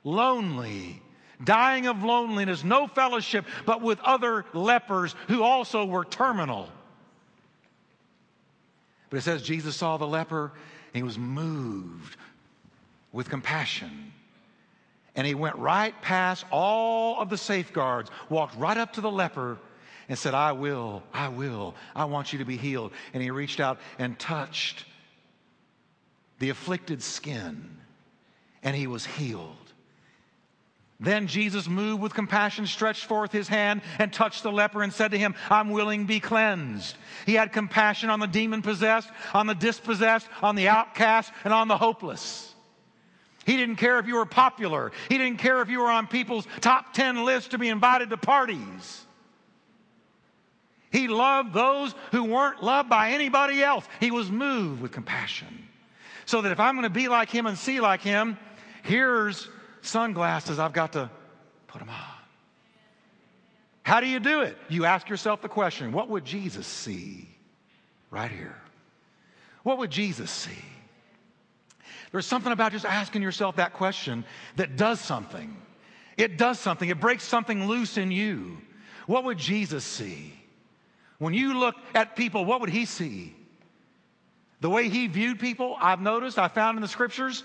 lonely, 0.03 1.01
dying 1.43 1.87
of 1.87 2.03
loneliness, 2.03 2.63
no 2.63 2.87
fellowship, 2.87 3.45
but 3.65 3.81
with 3.81 3.99
other 4.01 4.45
lepers 4.53 5.15
who 5.27 5.43
also 5.43 5.85
were 5.85 6.05
terminal. 6.05 6.69
But 9.09 9.17
it 9.17 9.21
says 9.21 9.41
Jesus 9.41 9.75
saw 9.75 9.97
the 9.97 10.07
leper 10.07 10.51
and 10.93 10.95
he 10.95 11.03
was 11.03 11.17
moved 11.17 12.17
with 13.11 13.29
compassion. 13.29 14.13
And 15.15 15.25
he 15.25 15.35
went 15.35 15.55
right 15.57 15.99
past 16.01 16.45
all 16.51 17.19
of 17.19 17.29
the 17.29 17.37
safeguards, 17.37 18.09
walked 18.29 18.55
right 18.57 18.77
up 18.77 18.93
to 18.93 19.01
the 19.01 19.11
leper 19.11 19.57
and 20.07 20.17
said, 20.17 20.33
I 20.33 20.53
will, 20.53 21.03
I 21.13 21.29
will, 21.29 21.75
I 21.95 22.05
want 22.05 22.33
you 22.33 22.39
to 22.39 22.45
be 22.45 22.57
healed. 22.57 22.91
And 23.13 23.21
he 23.21 23.31
reached 23.31 23.59
out 23.59 23.79
and 23.97 24.17
touched 24.17 24.85
the 26.39 26.49
afflicted 26.49 27.03
skin, 27.03 27.77
and 28.63 28.75
he 28.75 28.87
was 28.87 29.05
healed. 29.05 29.55
Then 31.01 31.27
Jesus, 31.27 31.67
moved 31.67 32.01
with 32.01 32.13
compassion, 32.13 32.65
stretched 32.65 33.05
forth 33.05 33.31
his 33.31 33.47
hand 33.47 33.81
and 33.99 34.11
touched 34.11 34.43
the 34.43 34.51
leper 34.51 34.83
and 34.83 34.91
said 34.91 35.11
to 35.11 35.17
him, 35.17 35.33
I'm 35.49 35.69
willing, 35.69 36.05
be 36.05 36.19
cleansed. 36.19 36.97
He 37.25 37.35
had 37.35 37.53
compassion 37.53 38.09
on 38.09 38.19
the 38.19 38.27
demon 38.27 38.61
possessed, 38.61 39.09
on 39.33 39.47
the 39.47 39.55
dispossessed, 39.55 40.27
on 40.41 40.55
the 40.55 40.67
outcast, 40.67 41.31
and 41.45 41.53
on 41.53 41.69
the 41.69 41.77
hopeless. 41.77 42.48
He 43.49 43.57
didn't 43.57 43.77
care 43.77 43.97
if 43.97 44.05
you 44.05 44.13
were 44.13 44.27
popular. 44.27 44.91
He 45.09 45.17
didn't 45.17 45.39
care 45.39 45.59
if 45.63 45.69
you 45.69 45.79
were 45.79 45.89
on 45.89 46.05
people's 46.05 46.45
top 46.61 46.93
10 46.93 47.25
list 47.25 47.49
to 47.49 47.57
be 47.57 47.67
invited 47.67 48.11
to 48.11 48.17
parties. 48.17 49.05
He 50.91 51.07
loved 51.07 51.51
those 51.51 51.95
who 52.11 52.25
weren't 52.25 52.61
loved 52.61 52.89
by 52.89 53.09
anybody 53.09 53.63
else. 53.63 53.87
He 53.99 54.11
was 54.11 54.29
moved 54.29 54.83
with 54.83 54.91
compassion. 54.91 55.67
So 56.27 56.43
that 56.43 56.51
if 56.51 56.59
I'm 56.59 56.75
going 56.75 56.83
to 56.83 56.91
be 56.91 57.07
like 57.07 57.31
him 57.31 57.47
and 57.47 57.57
see 57.57 57.79
like 57.79 58.01
him, 58.01 58.37
here's 58.83 59.49
sunglasses, 59.81 60.59
I've 60.59 60.73
got 60.73 60.93
to 60.93 61.09
put 61.65 61.79
them 61.79 61.89
on. 61.89 61.95
How 63.81 63.99
do 63.99 64.05
you 64.05 64.19
do 64.19 64.41
it? 64.41 64.57
You 64.67 64.85
ask 64.85 65.09
yourself 65.09 65.41
the 65.41 65.49
question 65.49 65.91
what 65.91 66.07
would 66.07 66.23
Jesus 66.23 66.67
see 66.67 67.27
right 68.11 68.29
here? 68.29 68.61
What 69.63 69.79
would 69.79 69.89
Jesus 69.89 70.29
see? 70.29 70.63
There's 72.11 72.25
something 72.25 72.51
about 72.51 72.71
just 72.71 72.85
asking 72.85 73.21
yourself 73.21 73.57
that 73.57 73.73
question 73.73 74.25
that 74.55 74.77
does 74.77 74.99
something. 74.99 75.55
It 76.17 76.37
does 76.37 76.59
something, 76.59 76.89
it 76.89 76.99
breaks 76.99 77.23
something 77.23 77.67
loose 77.67 77.97
in 77.97 78.11
you. 78.11 78.57
What 79.05 79.23
would 79.23 79.37
Jesus 79.37 79.83
see? 79.83 80.33
When 81.17 81.33
you 81.33 81.57
look 81.57 81.75
at 81.93 82.15
people, 82.15 82.45
what 82.45 82.61
would 82.61 82.69
he 82.69 82.85
see? 82.85 83.35
The 84.61 84.69
way 84.69 84.89
he 84.89 85.07
viewed 85.07 85.39
people, 85.39 85.77
I've 85.79 86.01
noticed, 86.01 86.37
I 86.37 86.47
found 86.47 86.77
in 86.77 86.81
the 86.81 86.87
scriptures, 86.87 87.43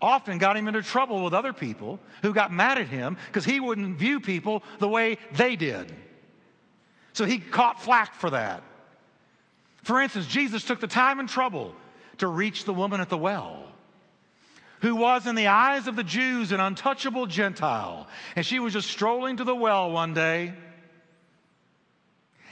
often 0.00 0.38
got 0.38 0.56
him 0.56 0.68
into 0.68 0.82
trouble 0.82 1.24
with 1.24 1.34
other 1.34 1.52
people 1.52 2.00
who 2.22 2.32
got 2.32 2.52
mad 2.52 2.78
at 2.78 2.88
him 2.88 3.16
because 3.26 3.44
he 3.44 3.60
wouldn't 3.60 3.98
view 3.98 4.20
people 4.20 4.62
the 4.78 4.88
way 4.88 5.18
they 5.32 5.56
did. 5.56 5.94
So 7.12 7.24
he 7.24 7.38
caught 7.38 7.82
flack 7.82 8.14
for 8.14 8.30
that. 8.30 8.62
For 9.82 10.00
instance, 10.00 10.26
Jesus 10.26 10.64
took 10.64 10.80
the 10.80 10.86
time 10.86 11.18
and 11.20 11.28
trouble 11.28 11.74
to 12.18 12.28
reach 12.28 12.64
the 12.64 12.74
woman 12.74 13.00
at 13.00 13.08
the 13.08 13.18
well, 13.18 13.64
who 14.80 14.96
was 14.96 15.26
in 15.26 15.34
the 15.34 15.48
eyes 15.48 15.86
of 15.86 15.96
the 15.96 16.04
Jews 16.04 16.52
an 16.52 16.60
untouchable 16.60 17.26
Gentile. 17.26 18.08
And 18.36 18.44
she 18.44 18.58
was 18.60 18.72
just 18.72 18.90
strolling 18.90 19.38
to 19.38 19.44
the 19.44 19.54
well 19.54 19.90
one 19.90 20.14
day. 20.14 20.54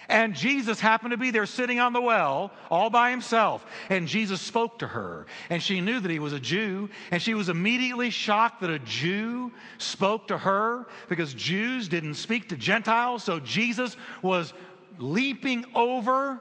And 0.08 0.34
Jesus 0.34 0.78
happened 0.78 1.10
to 1.10 1.16
be 1.16 1.32
there 1.32 1.46
sitting 1.46 1.80
on 1.80 1.92
the 1.92 2.00
well 2.00 2.52
all 2.70 2.90
by 2.90 3.10
himself. 3.10 3.66
And 3.90 4.06
Jesus 4.06 4.40
spoke 4.40 4.78
to 4.78 4.86
her. 4.86 5.26
And 5.50 5.62
she 5.62 5.80
knew 5.80 5.98
that 5.98 6.10
he 6.10 6.20
was 6.20 6.32
a 6.32 6.40
Jew. 6.40 6.90
And 7.10 7.20
she 7.20 7.34
was 7.34 7.48
immediately 7.48 8.10
shocked 8.10 8.60
that 8.60 8.70
a 8.70 8.78
Jew 8.78 9.52
spoke 9.78 10.28
to 10.28 10.38
her 10.38 10.86
because 11.08 11.34
Jews 11.34 11.88
didn't 11.88 12.14
speak 12.14 12.50
to 12.50 12.56
Gentiles. 12.56 13.24
So 13.24 13.40
Jesus 13.40 13.96
was 14.22 14.52
leaping 14.98 15.64
over 15.74 16.38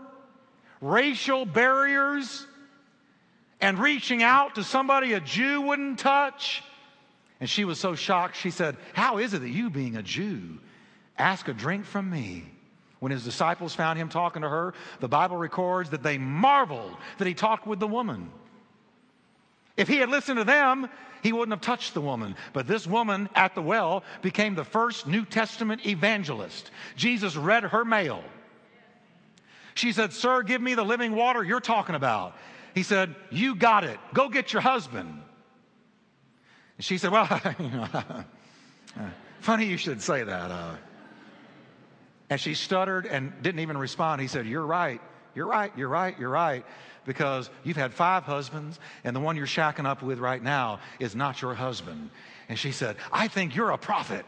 racial 0.80 1.46
barriers 1.46 2.46
and 3.62 3.80
reaching 3.80 4.22
out 4.22 4.56
to 4.56 4.64
somebody 4.64 5.14
a 5.14 5.20
Jew 5.20 5.62
wouldn't 5.62 6.00
touch. 6.00 6.64
And 7.40 7.50
she 7.50 7.66
was 7.66 7.80
so 7.80 7.96
shocked, 7.96 8.36
she 8.36 8.52
said, 8.52 8.78
How 8.94 9.18
is 9.18 9.34
it 9.34 9.40
that 9.40 9.50
you, 9.50 9.70
being 9.70 9.98
a 9.98 10.04
Jew, 10.04 10.60
ask 11.18 11.48
a 11.48 11.54
drink 11.54 11.86
from 11.86 12.10
me? 12.10 12.46
When 13.00 13.12
his 13.12 13.24
disciples 13.24 13.76
found 13.76 14.00
him 14.00 14.10
talking 14.10 14.42
to 14.42 14.50
her, 14.50 14.74
the 15.00 15.08
Bible 15.08 15.38
records 15.38 15.90
that 15.92 16.02
they 16.02 16.18
marveled 16.18 16.96
that 17.18 17.28
he 17.28 17.34
talked 17.34 17.68
with 17.68 17.80
the 17.80 17.88
woman. 17.88 18.32
If 19.78 19.88
he 19.88 19.98
had 19.98 20.10
listened 20.10 20.38
to 20.38 20.46
them, 20.46 20.90
he 21.22 21.34
wouldn't 21.34 21.52
have 21.52 21.62
touched 21.62 21.94
the 21.94 22.02
woman. 22.02 22.36
But 22.54 22.68
this 22.68 22.88
woman 22.88 23.30
at 23.36 23.54
the 23.56 23.62
well 23.62 24.04
became 24.22 24.56
the 24.56 24.64
first 24.64 25.08
New 25.08 25.26
Testament 25.26 25.86
evangelist. 25.86 26.72
Jesus 26.96 27.36
read 27.36 27.64
her 27.64 27.84
mail. 27.84 28.24
She 29.74 29.92
said, 29.92 30.14
Sir, 30.14 30.44
give 30.44 30.62
me 30.62 30.74
the 30.74 30.86
living 30.86 31.16
water 31.16 31.44
you're 31.44 31.60
talking 31.60 31.96
about. 31.96 32.38
He 32.76 32.84
said, 32.84 33.16
You 33.32 33.56
got 33.56 33.86
it. 33.86 33.98
Go 34.14 34.30
get 34.30 34.54
your 34.54 34.62
husband. 34.62 35.22
And 36.78 36.86
she 36.86 36.98
said, 37.00 37.12
Well, 37.12 37.26
funny 39.40 39.66
you 39.66 39.78
should 39.78 40.02
say 40.02 40.24
that. 40.24 40.52
Uh, 40.52 40.76
and 42.30 42.40
she 42.40 42.54
stuttered 42.54 43.06
and 43.06 43.32
didn't 43.42 43.62
even 43.62 43.78
respond. 43.78 44.22
He 44.22 44.28
said, 44.28 44.46
You're 44.46 44.66
right. 44.66 45.02
You're 45.34 45.48
right. 45.48 45.72
You're 45.78 45.90
right. 45.90 46.20
You're 46.20 46.30
right. 46.30 46.66
Because 47.06 47.50
you've 47.64 47.78
had 47.78 47.94
five 47.94 48.24
husbands, 48.24 48.80
and 49.04 49.16
the 49.16 49.20
one 49.20 49.38
you're 49.38 49.46
shacking 49.46 49.86
up 49.86 50.02
with 50.02 50.20
right 50.20 50.42
now 50.42 50.80
is 51.00 51.16
not 51.16 51.42
your 51.42 51.54
husband. 51.54 52.10
And 52.50 52.60
she 52.60 52.72
said, 52.72 52.98
I 53.12 53.28
think 53.28 53.56
you're 53.56 53.72
a 53.72 53.78
prophet. 53.78 54.26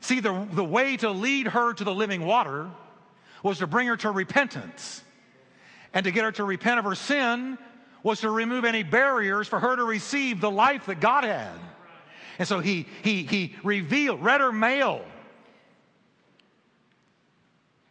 See, 0.00 0.20
the, 0.20 0.46
the 0.52 0.64
way 0.64 0.96
to 0.98 1.10
lead 1.10 1.48
her 1.48 1.74
to 1.74 1.84
the 1.84 1.94
living 1.94 2.24
water 2.24 2.70
was 3.42 3.58
to 3.58 3.66
bring 3.66 3.86
her 3.88 3.96
to 3.98 4.10
repentance. 4.10 5.02
And 5.92 6.04
to 6.04 6.12
get 6.12 6.24
her 6.24 6.32
to 6.32 6.44
repent 6.44 6.78
of 6.78 6.84
her 6.84 6.94
sin 6.94 7.58
was 8.02 8.20
to 8.20 8.30
remove 8.30 8.64
any 8.64 8.82
barriers 8.82 9.48
for 9.48 9.58
her 9.58 9.76
to 9.76 9.84
receive 9.84 10.40
the 10.40 10.50
life 10.50 10.86
that 10.86 11.00
God 11.00 11.24
had. 11.24 11.58
And 12.38 12.48
so 12.48 12.60
he, 12.60 12.86
he, 13.02 13.24
he 13.24 13.54
revealed, 13.62 14.22
read 14.22 14.40
her 14.40 14.52
mail. 14.52 15.04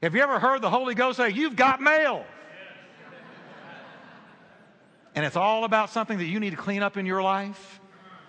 Have 0.01 0.15
you 0.15 0.21
ever 0.21 0.39
heard 0.39 0.61
the 0.61 0.69
Holy 0.69 0.95
Ghost 0.95 1.17
say, 1.17 1.29
You've 1.29 1.55
got 1.55 1.81
mail? 1.81 2.25
and 5.13 5.25
it's 5.25 5.35
all 5.35 5.65
about 5.65 5.89
something 5.89 6.17
that 6.17 6.25
you 6.25 6.39
need 6.39 6.51
to 6.51 6.55
clean 6.55 6.81
up 6.81 6.95
in 6.95 7.05
your 7.05 7.21
life. 7.21 7.81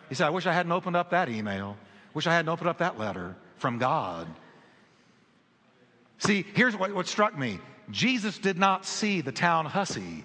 He 0.08 0.14
said, 0.16 0.26
I 0.26 0.30
wish 0.30 0.46
I 0.46 0.52
hadn't 0.52 0.72
opened 0.72 0.96
up 0.96 1.10
that 1.10 1.28
email. 1.28 1.76
Wish 2.14 2.26
I 2.26 2.32
hadn't 2.32 2.48
opened 2.48 2.68
up 2.68 2.78
that 2.78 2.98
letter 2.98 3.36
from 3.58 3.78
God. 3.78 4.26
See, 6.20 6.46
here's 6.54 6.76
what, 6.76 6.94
what 6.94 7.08
struck 7.08 7.36
me 7.36 7.58
Jesus 7.90 8.38
did 8.38 8.58
not 8.58 8.86
see 8.86 9.20
the 9.20 9.32
town 9.32 9.66
hussy 9.66 10.24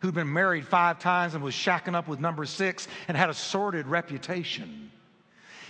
who'd 0.00 0.14
been 0.14 0.32
married 0.32 0.66
five 0.66 0.98
times 0.98 1.34
and 1.34 1.42
was 1.42 1.54
shacking 1.54 1.94
up 1.94 2.08
with 2.08 2.20
number 2.20 2.44
six 2.44 2.88
and 3.08 3.16
had 3.16 3.30
a 3.30 3.34
sordid 3.34 3.86
reputation. 3.86 4.90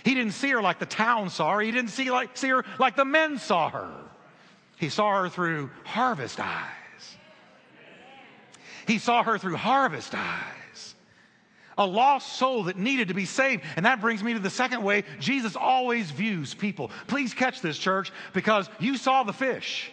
He 0.03 0.13
didn't 0.13 0.33
see 0.33 0.49
her 0.49 0.61
like 0.61 0.79
the 0.79 0.85
town 0.85 1.29
saw 1.29 1.53
her. 1.53 1.61
He 1.61 1.71
didn't 1.71 1.91
see, 1.91 2.11
like, 2.11 2.35
see 2.37 2.49
her 2.49 2.65
like 2.79 2.95
the 2.95 3.05
men 3.05 3.37
saw 3.37 3.69
her. 3.69 3.91
He 4.77 4.89
saw 4.89 5.21
her 5.21 5.29
through 5.29 5.69
harvest 5.83 6.39
eyes. 6.39 7.17
He 8.87 8.97
saw 8.97 9.23
her 9.23 9.37
through 9.37 9.55
harvest 9.55 10.13
eyes. 10.13 10.64
A 11.77 11.85
lost 11.85 12.33
soul 12.33 12.63
that 12.63 12.77
needed 12.77 13.09
to 13.09 13.13
be 13.13 13.25
saved. 13.25 13.63
And 13.75 13.85
that 13.85 14.01
brings 14.01 14.23
me 14.23 14.33
to 14.33 14.39
the 14.39 14.49
second 14.49 14.83
way 14.83 15.03
Jesus 15.19 15.55
always 15.55 16.11
views 16.11 16.53
people. 16.53 16.91
Please 17.07 17.33
catch 17.33 17.61
this, 17.61 17.77
church, 17.77 18.11
because 18.33 18.69
you 18.79 18.97
saw 18.97 19.23
the 19.23 19.33
fish. 19.33 19.91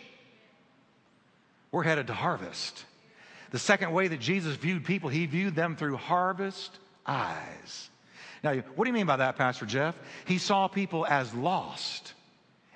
We're 1.73 1.83
headed 1.83 2.07
to 2.09 2.15
harvest. 2.15 2.85
The 3.51 3.59
second 3.59 3.93
way 3.93 4.09
that 4.09 4.21
Jesus 4.21 4.57
viewed 4.57 4.85
people, 4.85 5.11
he 5.11 5.27
viewed 5.27 5.55
them 5.55 5.77
through 5.77 5.97
harvest 5.97 6.79
eyes. 7.07 7.91
Now, 8.45 8.55
what 8.55 8.85
do 8.85 8.89
you 8.91 8.95
mean 8.95 9.07
by 9.07 9.17
that, 9.17 9.37
Pastor 9.37 9.67
Jeff? 9.67 9.97
He 10.27 10.39
saw 10.39 10.69
people 10.69 11.07
as 11.07 11.33
lost 11.35 12.15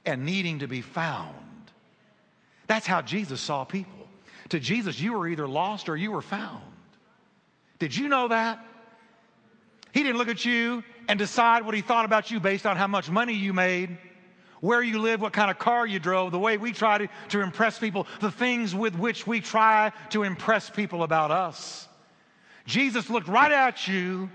and 0.04 0.24
needing 0.24 0.60
to 0.60 0.68
be 0.68 0.80
found. 0.80 1.34
That's 2.66 2.86
how 2.86 3.02
Jesus 3.02 3.40
saw 3.40 3.64
people. 3.64 4.08
To 4.50 4.60
Jesus, 4.60 5.00
you 5.00 5.12
were 5.12 5.26
either 5.26 5.48
lost 5.48 5.88
or 5.88 5.96
you 5.96 6.12
were 6.12 6.22
found. 6.22 6.62
Did 7.78 7.96
you 7.96 8.08
know 8.08 8.28
that? 8.28 8.64
He 9.96 10.02
didn't 10.02 10.18
look 10.18 10.28
at 10.28 10.44
you 10.44 10.84
and 11.08 11.18
decide 11.18 11.64
what 11.64 11.74
he 11.74 11.80
thought 11.80 12.04
about 12.04 12.30
you 12.30 12.38
based 12.38 12.66
on 12.66 12.76
how 12.76 12.86
much 12.86 13.08
money 13.08 13.32
you 13.32 13.54
made, 13.54 13.96
where 14.60 14.82
you 14.82 14.98
lived, 14.98 15.22
what 15.22 15.32
kind 15.32 15.50
of 15.50 15.58
car 15.58 15.86
you 15.86 15.98
drove, 15.98 16.32
the 16.32 16.38
way 16.38 16.58
we 16.58 16.72
try 16.72 16.98
to, 16.98 17.08
to 17.30 17.40
impress 17.40 17.78
people, 17.78 18.06
the 18.20 18.30
things 18.30 18.74
with 18.74 18.94
which 18.94 19.26
we 19.26 19.40
try 19.40 19.90
to 20.10 20.22
impress 20.22 20.68
people 20.68 21.02
about 21.02 21.30
us. 21.30 21.88
Jesus 22.66 23.08
looked 23.08 23.26
right 23.26 23.50
at 23.50 23.88
you 23.88 24.28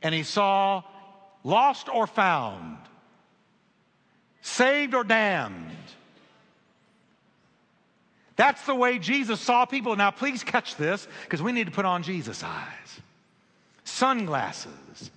and 0.00 0.14
he 0.14 0.22
saw 0.22 0.84
lost 1.42 1.88
or 1.88 2.06
found, 2.06 2.78
saved 4.42 4.94
or 4.94 5.02
damned. 5.02 5.72
That's 8.36 8.64
the 8.64 8.76
way 8.76 9.00
Jesus 9.00 9.40
saw 9.40 9.64
people. 9.64 9.96
Now, 9.96 10.12
please 10.12 10.44
catch 10.44 10.76
this 10.76 11.08
because 11.24 11.42
we 11.42 11.50
need 11.50 11.66
to 11.66 11.72
put 11.72 11.84
on 11.84 12.04
Jesus' 12.04 12.44
eyes. 12.44 13.00
Sunglasses. 13.84 15.10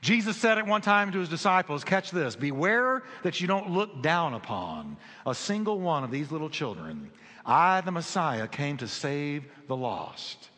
Jesus 0.00 0.36
said 0.36 0.58
at 0.58 0.66
one 0.66 0.80
time 0.80 1.10
to 1.12 1.18
his 1.18 1.28
disciples, 1.28 1.82
catch 1.82 2.10
this, 2.10 2.36
beware 2.36 3.02
that 3.22 3.40
you 3.40 3.48
don't 3.48 3.70
look 3.70 4.02
down 4.02 4.34
upon 4.34 4.96
a 5.26 5.34
single 5.34 5.80
one 5.80 6.04
of 6.04 6.10
these 6.10 6.30
little 6.30 6.50
children. 6.50 7.10
I, 7.44 7.80
the 7.80 7.90
Messiah, 7.90 8.46
came 8.46 8.76
to 8.76 8.86
save 8.86 9.44
the 9.66 9.76
lost. 9.76 10.50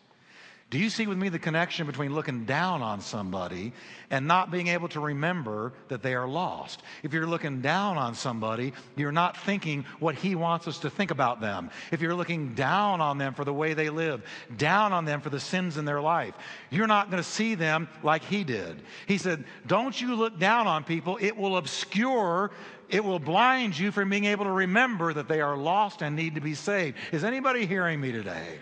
Do 0.71 0.79
you 0.79 0.89
see 0.89 1.09
with 1.09 1.19
me 1.19 1.29
the 1.31 1.41
connection 1.41 1.89
between 1.89 2.15
looking 2.15 2.45
down 2.45 2.81
on 2.81 3.01
somebody 3.01 3.73
and 4.09 4.29
not 4.29 4.53
being 4.53 4.69
able 4.69 4.89
to 4.91 5.01
remember 5.01 5.73
that 5.89 6.01
they 6.01 6.15
are 6.15 6.29
lost? 6.29 6.81
If 7.03 7.13
you're 7.13 7.27
looking 7.27 7.61
down 7.61 7.99
on 7.99 8.15
somebody, 8.15 8.73
you're 8.95 9.11
not 9.11 9.37
thinking 9.37 9.85
what 9.99 10.15
he 10.15 10.37
wants 10.37 10.69
us 10.69 10.79
to 10.79 10.91
think 10.91 11.11
about 11.11 11.41
them. 11.41 11.71
If 11.91 12.01
you're 12.01 12.15
looking 12.15 12.55
down 12.55 13.01
on 13.01 13.19
them 13.19 13.35
for 13.35 13.45
the 13.45 13.53
way 13.53 13.75
they 13.75 13.91
live, 13.91 14.23
down 14.57 14.93
on 14.93 15.05
them 15.05 15.21
for 15.21 15.29
the 15.29 15.41
sins 15.41 15.77
in 15.77 15.87
their 15.87 16.01
life, 16.01 16.35
you're 16.71 16.87
not 16.87 17.11
going 17.11 17.21
to 17.21 17.29
see 17.29 17.57
them 17.57 17.89
like 18.05 18.23
he 18.23 18.45
did. 18.45 18.81
He 19.09 19.19
said, 19.19 19.45
Don't 19.67 20.01
you 20.01 20.15
look 20.15 20.39
down 20.39 20.69
on 20.69 20.85
people, 20.85 21.19
it 21.21 21.37
will 21.37 21.57
obscure 21.57 22.53
it 22.89 23.05
will 23.05 23.21
blind 23.21 23.79
you 23.79 23.93
from 23.93 24.11
being 24.11 24.25
able 24.25 24.45
to 24.45 24.51
remember 24.51 25.13
that 25.15 25.29
they 25.29 25.41
are 25.41 25.57
lost 25.57 26.03
and 26.03 26.17
need 26.17 26.35
to 26.35 26.41
be 26.41 26.55
saved. 26.55 26.97
Is 27.13 27.23
anybody 27.23 27.65
hearing 27.65 28.01
me 28.01 28.11
today? 28.11 28.59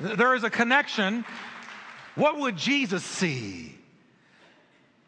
There 0.00 0.34
is 0.34 0.44
a 0.44 0.50
connection. 0.50 1.24
What 2.14 2.38
would 2.38 2.56
Jesus 2.56 3.04
see? 3.04 3.76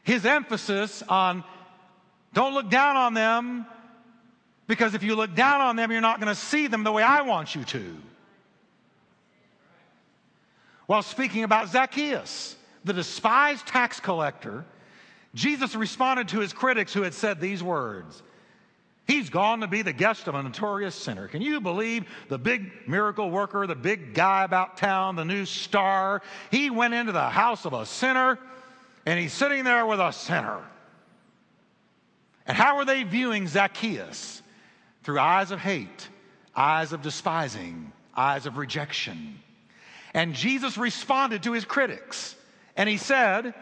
His 0.02 0.26
emphasis 0.26 1.02
on 1.09 1.44
don't 2.35 2.55
look 2.55 2.70
down 2.70 2.96
on 2.96 3.14
them 3.14 3.66
because 4.66 4.94
if 4.94 5.02
you 5.02 5.14
look 5.14 5.35
down 5.35 5.61
on 5.61 5.76
them, 5.76 5.92
you're 5.92 6.00
not 6.00 6.20
going 6.20 6.33
to 6.33 6.40
see 6.40 6.66
them 6.66 6.85
the 6.85 6.92
way 6.92 7.02
I 7.02 7.22
want 7.22 7.55
you 7.55 7.64
to. 7.64 7.96
While 10.87 11.02
speaking 11.02 11.44
about 11.44 11.68
Zacchaeus, 11.68 12.57
the 12.85 12.92
despised 12.92 13.66
tax 13.66 14.00
collector, 14.00 14.64
Jesus 15.35 15.74
responded 15.74 16.28
to 16.28 16.40
his 16.40 16.52
critics 16.52 16.92
who 16.92 17.02
had 17.02 17.14
said 17.14 17.40
these 17.40 17.62
words 17.62 18.22
He's 19.12 19.29
gone 19.29 19.61
to 19.61 19.66
be 19.66 19.83
the 19.83 19.92
guest 19.92 20.27
of 20.27 20.35
a 20.35 20.42
notorious 20.42 20.94
sinner. 20.94 21.29
Can 21.29 21.42
you 21.42 21.61
believe 21.61 22.07
the 22.29 22.38
big 22.38 22.88
miracle 22.88 23.31
worker, 23.31 23.66
the 23.66 23.75
big 23.75 24.14
guy 24.14 24.42
about 24.42 24.79
town, 24.79 25.16
the 25.16 25.25
new 25.27 25.44
star? 25.44 26.22
He 26.51 26.70
went 26.70 26.94
into 26.94 27.12
the 27.12 27.29
house 27.29 27.66
of 27.66 27.75
a 27.75 27.85
sinner 27.85 28.38
and 29.05 29.20
he's 29.20 29.35
sitting 29.35 29.64
there 29.64 29.85
with 29.85 30.01
a 30.01 30.12
sinner. 30.12 30.62
And 32.46 32.57
how 32.57 32.79
are 32.79 32.87
they 32.87 33.03
viewing 33.03 33.48
Zacchaeus? 33.48 34.40
Through 35.03 35.18
eyes 35.18 35.51
of 35.51 35.61
hate, 35.61 36.09
eyes 36.57 36.94
of 36.94 37.03
despising, 37.03 37.92
eyes 38.16 38.46
of 38.46 38.57
rejection. 38.57 39.38
And 40.14 40.33
Jesus 40.33 40.79
responded 40.79 41.42
to 41.42 41.53
his 41.53 41.66
critics 41.66 42.35
and 42.79 42.88
he 42.88 42.96
said, 42.96 43.53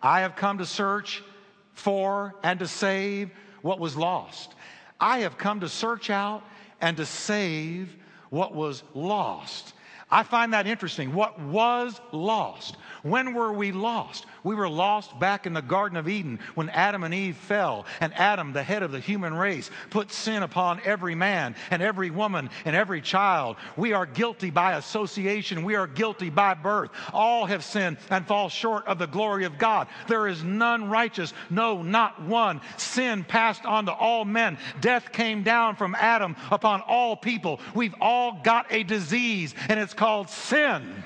I 0.00 0.20
have 0.20 0.36
come 0.36 0.58
to 0.58 0.66
search 0.66 1.24
for 1.72 2.36
and 2.44 2.60
to 2.60 2.68
save 2.68 3.32
what 3.62 3.80
was 3.80 3.96
lost. 3.96 4.54
I 5.02 5.18
have 5.18 5.36
come 5.36 5.60
to 5.60 5.68
search 5.68 6.10
out 6.10 6.44
and 6.80 6.96
to 6.96 7.04
save 7.04 7.94
what 8.30 8.54
was 8.54 8.84
lost. 8.94 9.74
I 10.12 10.24
find 10.24 10.52
that 10.52 10.66
interesting. 10.66 11.14
What 11.14 11.40
was 11.40 11.98
lost? 12.12 12.76
When 13.02 13.34
were 13.34 13.52
we 13.52 13.72
lost? 13.72 14.26
We 14.44 14.54
were 14.54 14.68
lost 14.68 15.18
back 15.18 15.46
in 15.46 15.54
the 15.54 15.62
Garden 15.62 15.96
of 15.96 16.08
Eden 16.08 16.38
when 16.54 16.68
Adam 16.68 17.02
and 17.02 17.14
Eve 17.14 17.36
fell, 17.36 17.86
and 18.00 18.12
Adam, 18.14 18.52
the 18.52 18.62
head 18.62 18.82
of 18.82 18.92
the 18.92 19.00
human 19.00 19.34
race, 19.34 19.70
put 19.90 20.12
sin 20.12 20.42
upon 20.42 20.80
every 20.84 21.14
man 21.14 21.56
and 21.70 21.80
every 21.82 22.10
woman 22.10 22.50
and 22.64 22.76
every 22.76 23.00
child. 23.00 23.56
We 23.76 23.92
are 23.92 24.06
guilty 24.06 24.50
by 24.50 24.76
association. 24.76 25.64
We 25.64 25.76
are 25.76 25.86
guilty 25.86 26.28
by 26.30 26.54
birth. 26.54 26.90
All 27.12 27.46
have 27.46 27.64
sinned 27.64 27.96
and 28.10 28.26
fall 28.26 28.48
short 28.48 28.86
of 28.86 28.98
the 28.98 29.06
glory 29.06 29.44
of 29.44 29.58
God. 29.58 29.88
There 30.08 30.28
is 30.28 30.44
none 30.44 30.90
righteous, 30.90 31.32
no, 31.50 31.82
not 31.82 32.22
one. 32.22 32.60
Sin 32.76 33.24
passed 33.24 33.64
on 33.64 33.86
to 33.86 33.92
all 33.92 34.24
men. 34.24 34.58
Death 34.80 35.10
came 35.12 35.42
down 35.42 35.76
from 35.76 35.96
Adam 35.96 36.36
upon 36.50 36.82
all 36.82 37.16
people. 37.16 37.60
We've 37.74 37.94
all 38.00 38.40
got 38.44 38.66
a 38.70 38.82
disease, 38.82 39.54
and 39.68 39.80
it's 39.80 39.94
called 40.02 40.28
sin. 40.28 41.04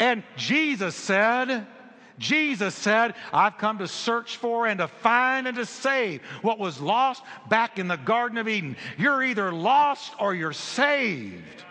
And 0.00 0.24
Jesus 0.36 0.96
said, 0.96 1.64
Jesus 2.18 2.74
said, 2.74 3.14
I've 3.32 3.56
come 3.56 3.78
to 3.78 3.86
search 3.86 4.36
for 4.36 4.66
and 4.66 4.80
to 4.80 4.88
find 4.88 5.46
and 5.46 5.56
to 5.56 5.64
save 5.64 6.20
what 6.42 6.58
was 6.58 6.80
lost 6.80 7.22
back 7.48 7.78
in 7.78 7.86
the 7.86 7.96
Garden 7.96 8.36
of 8.36 8.48
Eden. 8.48 8.76
You're 8.98 9.22
either 9.22 9.52
lost 9.52 10.12
or 10.18 10.34
you're 10.34 10.52
saved. 10.52 11.62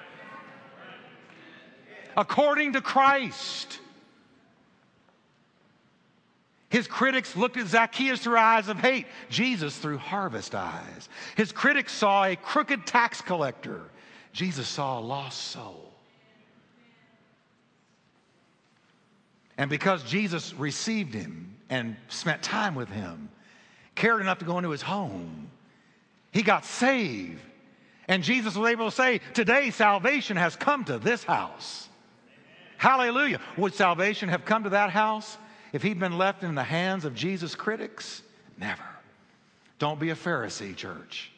According 2.16 2.72
to 2.74 2.82
Christ. 2.82 3.80
His 6.70 6.88
critics 6.88 7.36
looked 7.36 7.58
at 7.58 7.68
Zacchaeus 7.68 8.22
through 8.22 8.38
eyes 8.38 8.70
of 8.70 8.80
hate, 8.80 9.08
Jesus 9.30 9.78
through 9.78 9.98
harvest 9.98 10.56
eyes. 10.56 11.10
His 11.36 11.52
critics 11.52 11.92
saw 11.92 12.24
a 12.24 12.38
crooked 12.38 12.88
tax 12.88 13.20
collector, 13.20 13.82
Jesus 14.32 14.70
saw 14.70 15.00
a 15.00 15.02
lost 15.02 15.50
soul. 15.50 15.83
And 19.64 19.70
because 19.70 20.04
Jesus 20.04 20.54
received 20.56 21.14
him 21.14 21.56
and 21.70 21.96
spent 22.10 22.44
time 22.44 22.76
with 22.76 22.90
him, 22.90 23.30
cared 23.96 24.20
enough 24.20 24.40
to 24.40 24.46
go 24.46 24.58
into 24.58 24.72
his 24.72 24.82
home, 24.82 25.50
he 26.34 26.44
got 26.44 26.66
saved. 26.66 27.40
And 28.10 28.24
Jesus 28.24 28.58
was 28.58 28.70
able 28.70 28.90
to 28.90 28.92
say, 28.94 29.22
Today 29.34 29.70
salvation 29.70 30.36
has 30.36 30.58
come 30.58 30.84
to 30.84 31.00
this 31.00 31.24
house. 31.24 31.88
Hallelujah. 32.76 33.40
Would 33.56 33.74
salvation 33.74 34.28
have 34.28 34.44
come 34.44 34.64
to 34.66 34.72
that 34.72 34.90
house 34.90 35.38
if 35.72 35.82
he'd 35.82 35.98
been 35.98 36.18
left 36.18 36.44
in 36.44 36.56
the 36.56 36.64
hands 36.64 37.06
of 37.06 37.16
Jesus' 37.16 37.56
critics? 37.56 38.22
Never. 38.58 38.84
Don't 39.80 39.98
be 39.98 40.10
a 40.10 40.16
Pharisee, 40.16 40.76
church. 40.76 41.32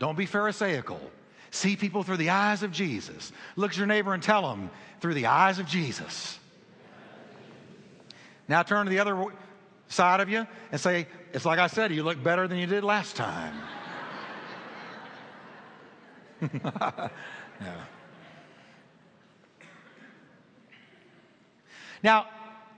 Don't 0.00 0.18
be 0.18 0.26
Pharisaical. 0.26 0.98
See 1.52 1.76
people 1.76 2.02
through 2.02 2.16
the 2.16 2.30
eyes 2.30 2.64
of 2.64 2.72
Jesus. 2.72 3.30
Look 3.54 3.70
at 3.70 3.76
your 3.76 3.86
neighbor 3.86 4.14
and 4.14 4.20
tell 4.20 4.50
them, 4.50 4.68
through 5.00 5.14
the 5.14 5.26
eyes 5.26 5.60
of 5.60 5.66
Jesus. 5.66 6.40
Now 8.48 8.62
turn 8.62 8.86
to 8.86 8.90
the 8.90 8.98
other 8.98 9.26
side 9.88 10.20
of 10.20 10.28
you 10.28 10.46
and 10.70 10.80
say, 10.80 11.06
It's 11.32 11.44
like 11.44 11.58
I 11.58 11.66
said, 11.66 11.92
you 11.92 12.02
look 12.02 12.22
better 12.22 12.48
than 12.48 12.58
you 12.58 12.66
did 12.66 12.84
last 12.84 13.16
time. 13.16 13.54
Now, 22.02 22.26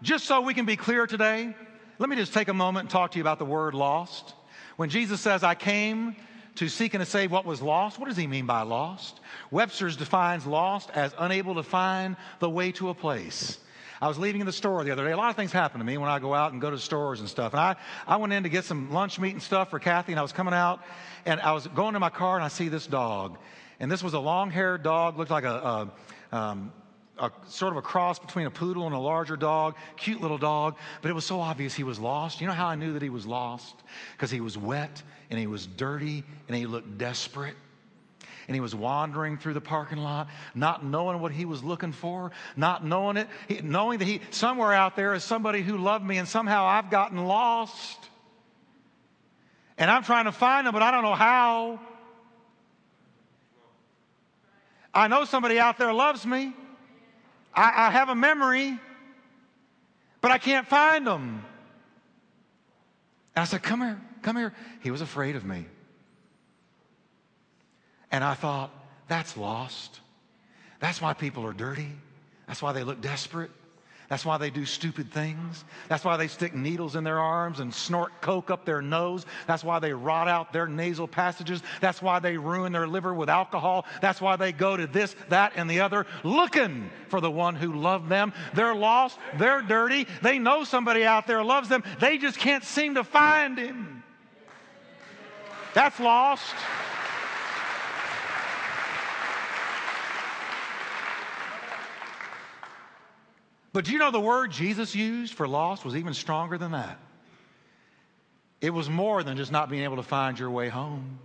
just 0.03 0.27
so 0.27 0.43
we 0.43 0.53
can 0.53 0.67
be 0.67 0.77
clear 0.77 1.07
today, 1.07 1.55
let 1.99 2.09
me 2.09 2.17
just 2.17 2.35
take 2.35 2.49
a 2.49 2.55
moment 2.55 2.85
and 2.85 2.91
talk 2.91 3.13
to 3.13 3.19
you 3.19 3.23
about 3.23 3.39
the 3.39 3.45
word 3.45 3.75
lost. 3.75 4.35
When 4.77 4.91
Jesus 4.91 5.21
says, 5.21 5.43
I 5.43 5.55
came 5.55 6.17
to 6.57 6.69
seek 6.69 6.95
and 6.95 7.03
to 7.03 7.11
save 7.11 7.31
what 7.33 7.47
was 7.47 7.63
lost, 7.63 7.99
what 7.99 8.09
does 8.09 8.17
he 8.17 8.27
mean 8.27 8.47
by 8.47 8.63
lost? 8.63 9.21
Webster's 9.51 9.97
defines 9.97 10.47
lost 10.47 10.91
as 10.91 11.15
unable 11.19 11.55
to 11.55 11.63
find 11.63 12.17
the 12.39 12.51
way 12.51 12.71
to 12.73 12.91
a 12.91 12.95
place. 12.95 13.59
I 14.05 14.07
was 14.07 14.19
leaving 14.19 14.45
the 14.45 14.53
store 14.53 14.85
the 14.85 14.91
other 14.91 15.03
day. 15.03 15.13
A 15.13 15.17
lot 15.17 15.31
of 15.31 15.37
things 15.37 15.51
happen 15.51 15.79
to 15.79 15.85
me 15.85 15.97
when 15.97 16.11
I 16.11 16.19
go 16.19 16.35
out 16.35 16.53
and 16.53 16.61
go 16.61 16.69
to 16.69 16.79
stores 16.79 17.21
and 17.21 17.29
stuff. 17.29 17.55
And 17.55 17.61
I, 17.61 17.75
I 18.07 18.19
went 18.19 18.35
in 18.35 18.43
to 18.43 18.51
get 18.51 18.67
some 18.67 18.93
lunch 18.93 19.19
meat 19.19 19.33
and 19.33 19.43
stuff 19.43 19.71
for 19.71 19.79
Kathy, 19.79 20.13
and 20.13 20.19
I 20.19 20.23
was 20.23 20.31
coming 20.31 20.53
out, 20.53 20.83
and 21.25 21.41
I 21.41 21.53
was 21.53 21.67
going 21.69 21.95
to 21.95 22.01
my 22.01 22.11
car, 22.11 22.37
and 22.37 22.45
I 22.45 22.49
see 22.49 22.69
this 22.69 22.87
dog. 22.87 23.39
And 23.81 23.91
this 23.91 24.03
was 24.03 24.13
a 24.13 24.19
long 24.19 24.51
haired 24.51 24.83
dog, 24.83 25.17
looked 25.17 25.31
like 25.31 25.45
a, 25.45 25.89
a 26.33 26.37
um, 26.37 26.71
a 27.17 27.31
sort 27.47 27.73
of 27.73 27.79
a 27.79 27.83
cross 27.83 28.19
between 28.19 28.45
a 28.45 28.51
poodle 28.51 28.85
and 28.85 28.95
a 28.95 28.99
larger 28.99 29.39
dog, 29.39 29.75
cute 29.97 30.21
little 30.21 30.37
dog, 30.37 30.77
but 31.01 31.11
it 31.11 31.15
was 31.15 31.25
so 31.25 31.41
obvious 31.41 31.73
he 31.73 31.85
was 31.85 31.99
lost. 31.99 32.43
You 32.43 32.47
know 32.47 32.53
how 32.53 32.67
I 32.67 32.75
knew 32.75 32.93
that 32.93 33.03
he 33.03 33.09
was 33.09 33.25
lost? 33.25 33.77
Because 34.13 34.31
he 34.31 34.43
was 34.43 34.59
wet 34.59 35.03
and 35.31 35.39
he 35.39 35.47
was 35.47 35.67
dirty 35.67 36.25
and 36.49 36.57
he 36.57 36.67
looked 36.67 36.99
desperate 36.99 37.57
and 38.47 38.55
he 38.55 38.61
was 38.61 38.75
wandering 38.75 39.39
through 39.39 39.55
the 39.55 39.61
parking 39.61 39.99
lot, 39.99 40.29
not 40.55 40.85
knowing 40.85 41.21
what 41.21 41.33
he 41.33 41.45
was 41.45 41.63
looking 41.63 41.93
for, 41.93 42.33
not 42.57 42.85
knowing 42.85 43.17
it, 43.17 43.29
he, 43.49 43.61
knowing 43.63 43.99
that 43.99 44.07
he 44.07 44.21
somewhere 44.31 44.73
out 44.73 44.97
there 44.97 45.15
is 45.15 45.25
somebody 45.25 45.63
who 45.63 45.77
loved 45.77 46.05
me, 46.05 46.19
and 46.19 46.29
somehow 46.29 46.65
I've 46.65 46.91
gotten 46.91 47.27
lost. 47.27 47.99
And 49.77 49.91
I'm 49.91 50.05
trying 50.05 50.27
to 50.27 50.33
find 50.33 50.67
him, 50.67 50.73
but 50.73 50.83
I 50.83 50.91
don't 50.91 51.03
know 51.03 51.15
how. 51.15 51.81
I 54.93 55.09
know 55.09 55.25
somebody 55.25 55.59
out 55.59 55.79
there 55.79 55.93
loves 55.93 56.25
me. 56.25 56.53
I, 57.53 57.89
I 57.89 57.91
have 57.91 58.09
a 58.09 58.15
memory, 58.15 58.79
but 60.21 60.31
I 60.31 60.39
can't 60.39 60.67
find 60.67 61.07
them. 61.07 61.45
And 63.35 63.43
I 63.43 63.45
said, 63.45 63.63
Come 63.63 63.81
here, 63.81 64.01
come 64.23 64.37
here. 64.37 64.55
He 64.81 64.91
was 64.91 65.01
afraid 65.01 65.37
of 65.37 65.45
me. 65.45 65.67
And 68.15 68.23
I 68.23 68.35
thought, 68.35 68.71
that's 69.09 69.37
lost. 69.37 69.99
That's 70.79 71.03
why 71.03 71.15
people 71.15 71.45
are 71.47 71.53
dirty. 71.53 71.91
That's 72.47 72.63
why 72.63 72.71
they 72.71 72.85
look 72.85 73.01
desperate. 73.01 73.51
That's 74.09 74.25
why 74.25 74.39
they 74.39 74.51
do 74.51 74.65
stupid 74.65 75.11
things. 75.13 75.65
That's 75.89 76.05
why 76.05 76.17
they 76.17 76.29
stick 76.29 76.55
needles 76.55 76.95
in 76.95 77.03
their 77.03 77.19
arms 77.19 77.59
and 77.59 77.75
snort 77.75 78.13
coke 78.21 78.53
up 78.53 78.65
their 78.65 78.81
nose. 78.81 79.27
That's 79.49 79.65
why 79.65 79.81
they 79.81 79.93
rot 79.93 80.29
out 80.29 80.53
their 80.53 80.69
nasal 80.69 81.09
passages. 81.09 81.61
That's 81.81 82.01
why 82.01 82.21
they 82.21 82.37
ruin 82.37 82.71
their 82.71 82.87
liver 82.87 83.13
with 83.13 83.29
alcohol. 83.29 83.85
That's 84.01 84.21
why 84.21 84.37
they 84.37 84.53
go 84.53 84.77
to 84.77 84.87
this, 84.87 85.17
that, 85.31 85.55
and 85.57 85.69
the 85.69 85.81
other 85.81 86.07
looking 86.23 86.91
for 87.09 87.21
the 87.21 87.33
one 87.33 87.57
who 87.57 87.73
loved 87.73 88.09
them. 88.09 88.33
They're 88.55 88.77
lost. 88.77 89.19
They're 89.39 89.63
dirty. 89.63 90.07
They 90.23 90.39
know 90.39 90.63
somebody 90.63 91.05
out 91.05 91.27
there 91.27 91.43
loves 91.43 91.69
them. 91.69 91.83
They 91.99 92.19
just 92.19 92.39
can't 92.39 92.63
seem 92.63 92.95
to 92.95 93.03
find 93.03 93.59
him. 93.59 94.05
That's 95.75 95.99
lost. 95.99 96.55
But 103.75 103.87
do 103.87 103.93
you 103.93 103.99
know 103.99 104.13
the 104.13 104.21
word 104.21 104.53
Jesus 104.53 104.95
used 104.95 105.35
for 105.35 105.49
lost 105.49 105.85
was 105.85 105.97
even 105.97 106.15
stronger 106.15 106.57
than 106.57 106.71
that? 106.71 106.97
It 108.61 108.71
was 108.71 108.89
more 108.89 109.25
than 109.25 109.37
just 109.37 109.51
not 109.51 109.69
being 109.69 109.83
able 109.83 109.97
to 109.97 110.05
find 110.05 110.39
your 110.39 110.49
way 110.49 110.69
home. 110.69 111.19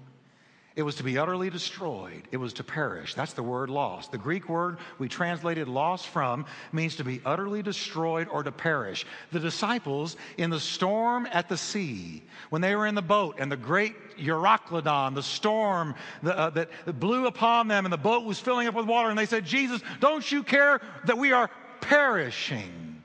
It 0.76 0.82
was 0.82 0.96
to 0.96 1.04
be 1.04 1.20
utterly 1.20 1.52
destroyed. 1.52 2.24
It 2.32 2.38
was 2.38 2.54
to 2.54 2.64
perish. 2.64 3.14
That's 3.14 3.34
the 3.34 3.44
word 3.44 3.70
lost. 3.70 4.12
The 4.12 4.18
Greek 4.18 4.50
word 4.50 4.80
we 4.98 5.08
translated 5.08 5.68
lost 5.68 6.08
from 6.08 6.46
means 6.72 6.96
to 6.96 7.04
be 7.04 7.22
utterly 7.24 7.62
destroyed 7.62 8.28
or 8.32 8.42
to 8.42 8.52
perish. 8.52 9.06
The 9.32 9.40
disciples 9.40 10.18
in 10.38 10.50
the 10.50 10.60
storm 10.60 11.28
at 11.32 11.50
the 11.50 11.58
sea, 11.58 12.24
when 12.50 12.64
they 12.64 12.76
were 12.76 12.88
in 12.88 12.96
the 12.96 13.04
boat 13.04 13.36
and 13.38 13.52
the 13.52 13.58
great 13.58 13.94
Euroclydon, 14.18 15.14
the 15.14 15.22
storm 15.22 15.94
the, 16.24 16.36
uh, 16.36 16.50
that 16.52 17.00
blew 17.00 17.28
upon 17.28 17.68
them 17.68 17.86
and 17.86 17.94
the 17.94 17.98
boat 17.98 18.26
was 18.26 18.40
filling 18.40 18.68
up 18.68 18.74
with 18.74 18.88
water, 18.88 19.10
and 19.10 19.20
they 19.20 19.28
said, 19.28 19.46
Jesus, 19.46 19.84
don't 20.00 20.32
you 20.32 20.42
care 20.42 20.82
that 21.06 21.18
we 21.18 21.32
are 21.32 21.52
perishing. 21.82 23.04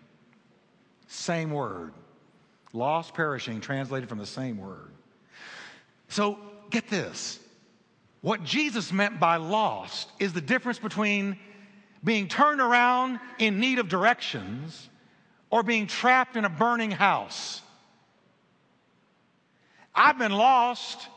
Same 1.06 1.50
word. 1.50 1.92
Lost, 2.72 3.14
perishing, 3.14 3.60
translated 3.60 4.08
from 4.08 4.18
the 4.18 4.26
same 4.26 4.58
word. 4.58 4.90
So 6.08 6.38
get 6.70 6.88
this. 6.88 7.38
What 8.20 8.42
Jesus 8.42 8.92
meant 8.92 9.20
by 9.20 9.36
lost 9.36 10.08
is 10.18 10.32
the 10.32 10.40
difference 10.40 10.78
between 10.78 11.38
being 12.02 12.28
turned 12.28 12.60
around 12.60 13.20
in 13.38 13.60
need 13.60 13.78
of 13.78 13.88
directions 13.88 14.88
or 15.50 15.62
being 15.62 15.86
trapped 15.86 16.36
in 16.36 16.44
a 16.44 16.48
burning 16.48 16.90
house. 16.90 17.62
I've 19.94 20.18
been 20.18 20.32
lost 20.32 21.08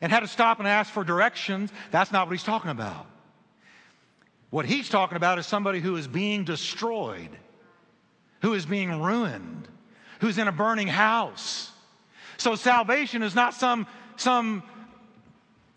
and 0.00 0.10
had 0.10 0.20
to 0.20 0.28
stop 0.28 0.58
and 0.58 0.68
ask 0.68 0.92
for 0.92 1.04
directions. 1.04 1.70
That's 1.90 2.12
not 2.12 2.26
what 2.26 2.32
he's 2.32 2.42
talking 2.42 2.70
about. 2.70 3.06
What 4.50 4.64
he's 4.64 4.88
talking 4.88 5.16
about 5.16 5.38
is 5.38 5.46
somebody 5.46 5.80
who 5.80 5.96
is 5.96 6.06
being 6.06 6.44
destroyed, 6.44 7.30
who 8.42 8.54
is 8.54 8.66
being 8.66 9.02
ruined, 9.02 9.68
who's 10.20 10.38
in 10.38 10.48
a 10.48 10.52
burning 10.52 10.88
house. 10.88 11.70
So 12.36 12.54
salvation 12.54 13.22
is 13.22 13.34
not 13.34 13.54
some, 13.54 13.86
some 14.16 14.62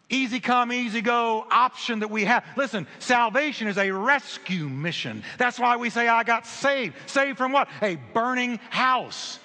easy 0.10 0.40
come, 0.40 0.72
easy 0.72 1.02
go 1.02 1.46
option 1.50 2.00
that 2.00 2.12
we 2.12 2.26
have. 2.26 2.46
Listen, 2.56 2.88
salvation 3.00 3.68
is 3.68 3.78
a 3.78 3.92
rescue 3.92 4.70
mission. 4.70 5.24
That's 5.38 5.60
why 5.60 5.78
we 5.78 5.90
say, 5.90 6.08
I 6.08 6.24
got 6.24 6.46
saved. 6.46 6.96
Saved 7.08 7.38
from 7.38 7.52
what? 7.52 7.70
A 7.82 7.96
burning 8.14 8.60
house. 8.70 9.40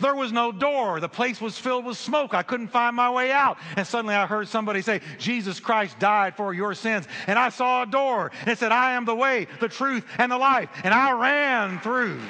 There 0.00 0.14
was 0.14 0.32
no 0.32 0.52
door. 0.52 1.00
The 1.00 1.08
place 1.08 1.40
was 1.40 1.58
filled 1.58 1.84
with 1.84 1.96
smoke. 1.96 2.34
I 2.34 2.42
couldn't 2.42 2.68
find 2.68 2.94
my 2.94 3.10
way 3.10 3.32
out. 3.32 3.58
And 3.76 3.86
suddenly 3.86 4.14
I 4.14 4.26
heard 4.26 4.48
somebody 4.48 4.82
say, 4.82 5.00
Jesus 5.18 5.60
Christ 5.60 5.98
died 5.98 6.36
for 6.36 6.54
your 6.54 6.74
sins. 6.74 7.06
And 7.26 7.38
I 7.38 7.48
saw 7.48 7.82
a 7.82 7.86
door 7.86 8.30
and 8.40 8.48
it 8.48 8.58
said, 8.58 8.72
I 8.72 8.92
am 8.92 9.04
the 9.04 9.14
way, 9.14 9.46
the 9.60 9.68
truth, 9.68 10.04
and 10.18 10.30
the 10.30 10.38
life. 10.38 10.68
And 10.84 10.94
I 10.94 11.12
ran 11.12 11.80
through. 11.80 12.20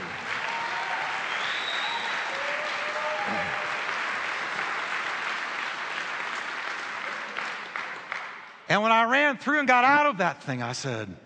And 8.68 8.82
when 8.82 8.92
I 8.92 9.04
ran 9.04 9.38
through 9.38 9.60
and 9.60 9.68
got 9.68 9.84
out 9.84 10.06
of 10.06 10.18
that 10.18 10.42
thing, 10.42 10.62
I 10.62 10.72
said, 10.72 11.16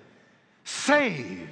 saved. 0.65 1.51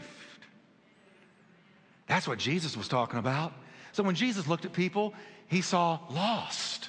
That's 2.06 2.28
what 2.28 2.38
Jesus 2.38 2.76
was 2.76 2.88
talking 2.88 3.18
about. 3.18 3.52
So 4.00 4.04
when 4.04 4.14
Jesus 4.14 4.48
looked 4.48 4.64
at 4.64 4.72
people, 4.72 5.12
he 5.46 5.60
saw 5.60 5.98
lost. 6.08 6.88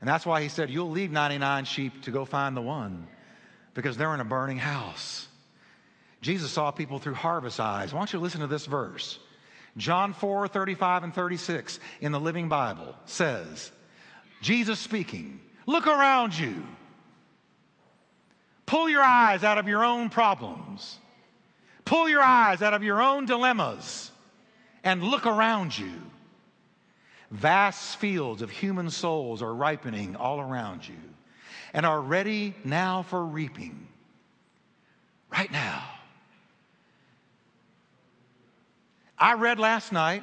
And 0.00 0.08
that's 0.08 0.26
why 0.26 0.42
he 0.42 0.48
said, 0.48 0.70
You'll 0.70 0.90
leave 0.90 1.12
99 1.12 1.66
sheep 1.66 2.02
to 2.02 2.10
go 2.10 2.24
find 2.24 2.56
the 2.56 2.62
one 2.62 3.06
because 3.74 3.96
they're 3.96 4.12
in 4.12 4.18
a 4.18 4.24
burning 4.24 4.58
house. 4.58 5.28
Jesus 6.20 6.50
saw 6.50 6.72
people 6.72 6.98
through 6.98 7.14
harvest 7.14 7.60
eyes. 7.60 7.94
Why 7.94 8.00
don't 8.00 8.12
you 8.12 8.18
listen 8.18 8.40
to 8.40 8.48
this 8.48 8.66
verse? 8.66 9.20
John 9.76 10.14
4 10.14 10.48
35 10.48 11.04
and 11.04 11.14
36 11.14 11.78
in 12.00 12.10
the 12.10 12.18
Living 12.18 12.48
Bible 12.48 12.96
says, 13.04 13.70
Jesus 14.42 14.80
speaking, 14.80 15.38
Look 15.66 15.86
around 15.86 16.36
you. 16.36 16.66
Pull 18.66 18.88
your 18.88 19.04
eyes 19.04 19.44
out 19.44 19.58
of 19.58 19.68
your 19.68 19.84
own 19.84 20.10
problems. 20.10 20.98
Pull 21.84 22.08
your 22.08 22.22
eyes 22.22 22.62
out 22.62 22.74
of 22.74 22.82
your 22.82 23.00
own 23.00 23.26
dilemmas 23.26 24.10
and 24.84 25.02
look 25.02 25.26
around 25.26 25.76
you. 25.76 25.92
Vast 27.30 27.96
fields 27.98 28.42
of 28.42 28.50
human 28.50 28.90
souls 28.90 29.42
are 29.42 29.54
ripening 29.54 30.16
all 30.16 30.40
around 30.40 30.86
you 30.88 30.96
and 31.74 31.84
are 31.84 32.00
ready 32.00 32.54
now 32.64 33.02
for 33.02 33.24
reaping. 33.24 33.86
Right 35.30 35.52
now. 35.52 35.84
I 39.18 39.34
read 39.34 39.58
last 39.58 39.92
night 39.92 40.22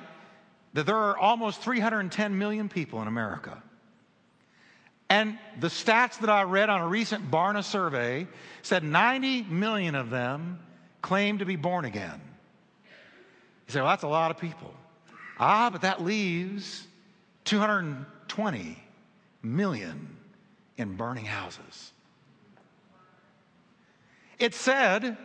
that 0.74 0.86
there 0.86 0.98
are 0.98 1.18
almost 1.18 1.62
310 1.62 2.38
million 2.38 2.70
people 2.70 3.02
in 3.02 3.08
America. 3.08 3.62
And 5.10 5.38
the 5.60 5.68
stats 5.68 6.20
that 6.20 6.30
I 6.30 6.44
read 6.44 6.70
on 6.70 6.82
a 6.82 6.88
recent 6.88 7.30
Barna 7.30 7.64
survey 7.64 8.28
said 8.64 8.84
90 8.84 9.44
million 9.44 9.94
of 9.96 10.10
them 10.10 10.60
claim 11.02 11.38
to 11.38 11.46
be 11.46 11.56
born 11.56 11.86
again. 11.86 12.20
You 13.68 13.74
say, 13.74 13.80
well, 13.82 13.90
that's 13.90 14.04
a 14.04 14.08
lot 14.08 14.32
of 14.32 14.38
people. 14.38 14.74
Ah, 15.40 15.70
but 15.70 15.82
that 15.82 16.04
leaves 16.04 16.88
220 17.46 18.78
million 19.42 20.16
in 20.78 20.96
burning 20.96 21.26
houses. 21.26 21.92
It 24.40 24.54
said 24.54 25.18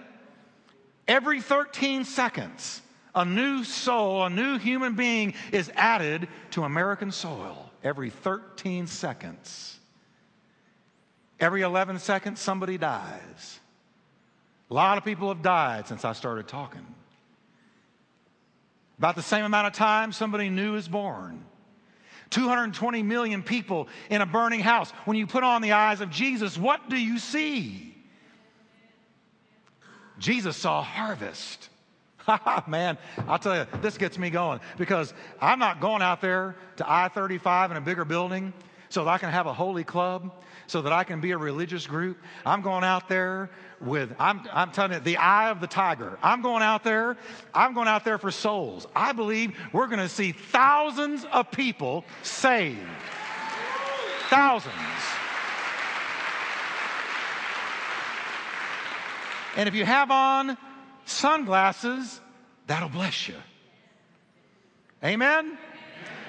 every 1.08 1.40
13 1.40 2.04
seconds, 2.04 2.82
a 3.14 3.24
new 3.24 3.64
soul, 3.64 4.24
a 4.24 4.30
new 4.30 4.58
human 4.58 4.94
being 4.94 5.34
is 5.52 5.70
added 5.74 6.28
to 6.52 6.62
American 6.62 7.10
soil 7.10 7.70
every 7.82 8.10
13 8.10 8.86
seconds. 8.86 9.78
Every 11.38 11.62
11 11.62 11.98
seconds, 11.98 12.38
somebody 12.38 12.76
dies. 12.78 13.60
A 14.70 14.74
lot 14.74 14.98
of 14.98 15.04
people 15.04 15.28
have 15.28 15.42
died 15.42 15.88
since 15.88 16.04
I 16.04 16.12
started 16.12 16.46
talking. 16.46 16.86
About 19.00 19.16
the 19.16 19.22
same 19.22 19.46
amount 19.46 19.66
of 19.66 19.72
time, 19.72 20.12
somebody 20.12 20.50
new 20.50 20.74
is 20.74 20.86
born. 20.86 21.42
220 22.28 23.02
million 23.02 23.42
people 23.42 23.88
in 24.10 24.20
a 24.20 24.26
burning 24.26 24.60
house. 24.60 24.90
When 25.06 25.16
you 25.16 25.26
put 25.26 25.42
on 25.42 25.62
the 25.62 25.72
eyes 25.72 26.02
of 26.02 26.10
Jesus, 26.10 26.58
what 26.58 26.90
do 26.90 26.98
you 26.98 27.18
see? 27.18 27.96
Jesus 30.18 30.54
saw 30.54 30.82
harvest. 30.82 31.70
Ha 32.18 32.42
ah, 32.44 32.64
man, 32.68 32.98
I'll 33.26 33.38
tell 33.38 33.56
you, 33.56 33.66
this 33.80 33.96
gets 33.96 34.18
me 34.18 34.28
going 34.28 34.60
because 34.76 35.14
I'm 35.40 35.58
not 35.58 35.80
going 35.80 36.02
out 36.02 36.20
there 36.20 36.54
to 36.76 36.84
I 36.86 37.08
35 37.08 37.70
in 37.70 37.78
a 37.78 37.80
bigger 37.80 38.04
building 38.04 38.52
so 38.90 39.04
that 39.04 39.10
I 39.10 39.18
can 39.18 39.30
have 39.30 39.46
a 39.46 39.52
holy 39.52 39.84
club, 39.84 40.32
so 40.66 40.82
that 40.82 40.92
I 40.92 41.04
can 41.04 41.20
be 41.20 41.30
a 41.30 41.38
religious 41.38 41.86
group. 41.86 42.18
I'm 42.44 42.60
going 42.60 42.84
out 42.84 43.08
there 43.08 43.48
with, 43.80 44.14
I'm, 44.18 44.42
I'm 44.52 44.72
telling 44.72 44.92
you, 44.92 45.00
the 45.00 45.16
eye 45.16 45.50
of 45.50 45.60
the 45.60 45.66
tiger. 45.68 46.18
I'm 46.22 46.42
going 46.42 46.62
out 46.62 46.84
there, 46.84 47.16
I'm 47.54 47.72
going 47.72 47.88
out 47.88 48.04
there 48.04 48.18
for 48.18 48.30
souls. 48.30 48.86
I 48.94 49.12
believe 49.12 49.56
we're 49.72 49.86
going 49.86 50.00
to 50.00 50.08
see 50.08 50.32
thousands 50.32 51.24
of 51.32 51.50
people 51.50 52.04
saved. 52.22 52.78
Thousands. 54.28 54.74
And 59.56 59.68
if 59.68 59.74
you 59.74 59.84
have 59.84 60.10
on 60.10 60.56
sunglasses, 61.04 62.20
that'll 62.66 62.88
bless 62.88 63.28
you. 63.28 63.36
Amen? 65.02 65.58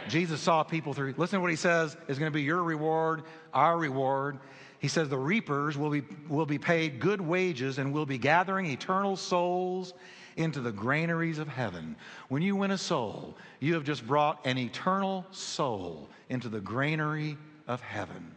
Jesus 0.10 0.42
saw 0.42 0.64
people 0.64 0.94
through. 0.94 1.14
Listen 1.18 1.38
to 1.38 1.42
what 1.42 1.52
he 1.52 1.56
says 1.56 1.96
is 2.08 2.18
going 2.20 2.32
to 2.32 2.36
be 2.36 2.44
your 2.44 2.64
reward, 2.64 3.24
our 3.54 3.78
reward. 3.78 4.40
He 4.80 4.88
says 4.88 5.10
the 5.10 5.18
reapers 5.18 5.78
will 5.78 5.92
be, 5.92 6.04
will 6.28 6.46
be 6.46 6.58
paid 6.58 7.00
good 7.00 7.22
wages 7.22 7.78
and 7.78 7.94
will 7.94 8.06
be 8.06 8.18
gathering 8.18 8.66
eternal 8.66 9.16
souls 9.16 9.94
into 10.38 10.60
the 10.60 10.72
granaries 10.72 11.38
of 11.38 11.48
heaven. 11.48 11.96
When 12.30 12.42
you 12.42 12.56
win 12.56 12.72
a 12.72 12.78
soul, 12.78 13.36
you 13.60 13.76
have 13.76 13.84
just 13.84 14.08
brought 14.08 14.46
an 14.46 14.58
eternal 14.58 15.26
soul 15.32 16.10
into 16.30 16.50
the 16.50 16.60
granary 16.60 17.38
of 17.68 17.82
heaven. 17.82 18.32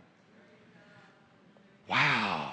Wow. 1.89 2.53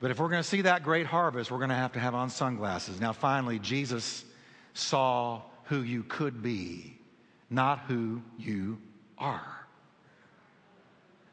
But 0.00 0.10
if 0.10 0.18
we're 0.18 0.28
going 0.28 0.42
to 0.42 0.48
see 0.48 0.62
that 0.62 0.82
great 0.82 1.06
harvest, 1.06 1.50
we're 1.50 1.58
going 1.58 1.70
to 1.70 1.76
have 1.76 1.92
to 1.92 2.00
have 2.00 2.14
on 2.14 2.28
sunglasses. 2.28 3.00
Now, 3.00 3.12
finally, 3.12 3.58
Jesus 3.58 4.24
saw 4.74 5.42
who 5.72 5.80
you 5.80 6.02
could 6.02 6.42
be, 6.42 6.94
not 7.48 7.78
who 7.88 8.20
you 8.36 8.76
are. 9.16 9.66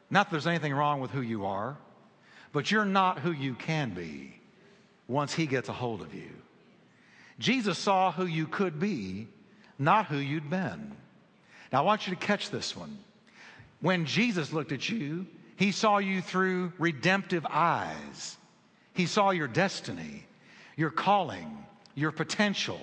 Not 0.08 0.26
that 0.26 0.30
there's 0.30 0.46
anything 0.46 0.72
wrong 0.72 1.00
with 1.00 1.10
who 1.10 1.20
you 1.20 1.44
are, 1.44 1.76
but 2.50 2.70
you're 2.70 2.86
not 2.86 3.18
who 3.18 3.32
you 3.32 3.54
can 3.54 3.90
be 3.90 4.40
once 5.08 5.34
He 5.34 5.46
gets 5.46 5.68
a 5.68 5.74
hold 5.74 6.00
of 6.00 6.14
you. 6.14 6.30
Jesus 7.38 7.76
saw 7.76 8.12
who 8.12 8.24
you 8.24 8.46
could 8.46 8.80
be, 8.80 9.28
not 9.78 10.06
who 10.06 10.16
you'd 10.16 10.48
been. 10.48 10.96
Now, 11.70 11.80
I 11.80 11.82
want 11.82 12.06
you 12.06 12.14
to 12.14 12.26
catch 12.26 12.48
this 12.48 12.74
one. 12.74 12.96
When 13.82 14.06
Jesus 14.06 14.54
looked 14.54 14.72
at 14.72 14.88
you, 14.88 15.26
He 15.56 15.70
saw 15.70 15.98
you 15.98 16.22
through 16.22 16.72
redemptive 16.78 17.44
eyes. 17.44 18.38
He 18.94 19.04
saw 19.04 19.32
your 19.32 19.48
destiny, 19.48 20.24
your 20.78 20.90
calling, 20.90 21.62
your 21.94 22.10
potential 22.10 22.80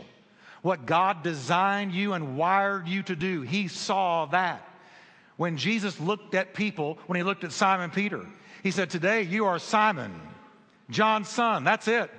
what 0.61 0.85
God 0.85 1.23
designed 1.23 1.93
you 1.93 2.13
and 2.13 2.37
wired 2.37 2.87
you 2.87 3.03
to 3.03 3.15
do. 3.15 3.41
He 3.41 3.67
saw 3.67 4.25
that. 4.27 4.63
When 5.37 5.57
Jesus 5.57 5.99
looked 5.99 6.33
at 6.33 6.53
people, 6.53 6.97
when 7.05 7.17
he 7.17 7.23
looked 7.23 7.43
at 7.43 7.51
Simon 7.51 7.91
Peter, 7.91 8.25
he 8.63 8.71
said, 8.71 8.89
Today 8.89 9.21
you 9.21 9.45
are 9.45 9.59
Simon, 9.59 10.19
John's 10.89 11.29
son. 11.29 11.63
That's 11.63 11.87
it. 11.87 12.09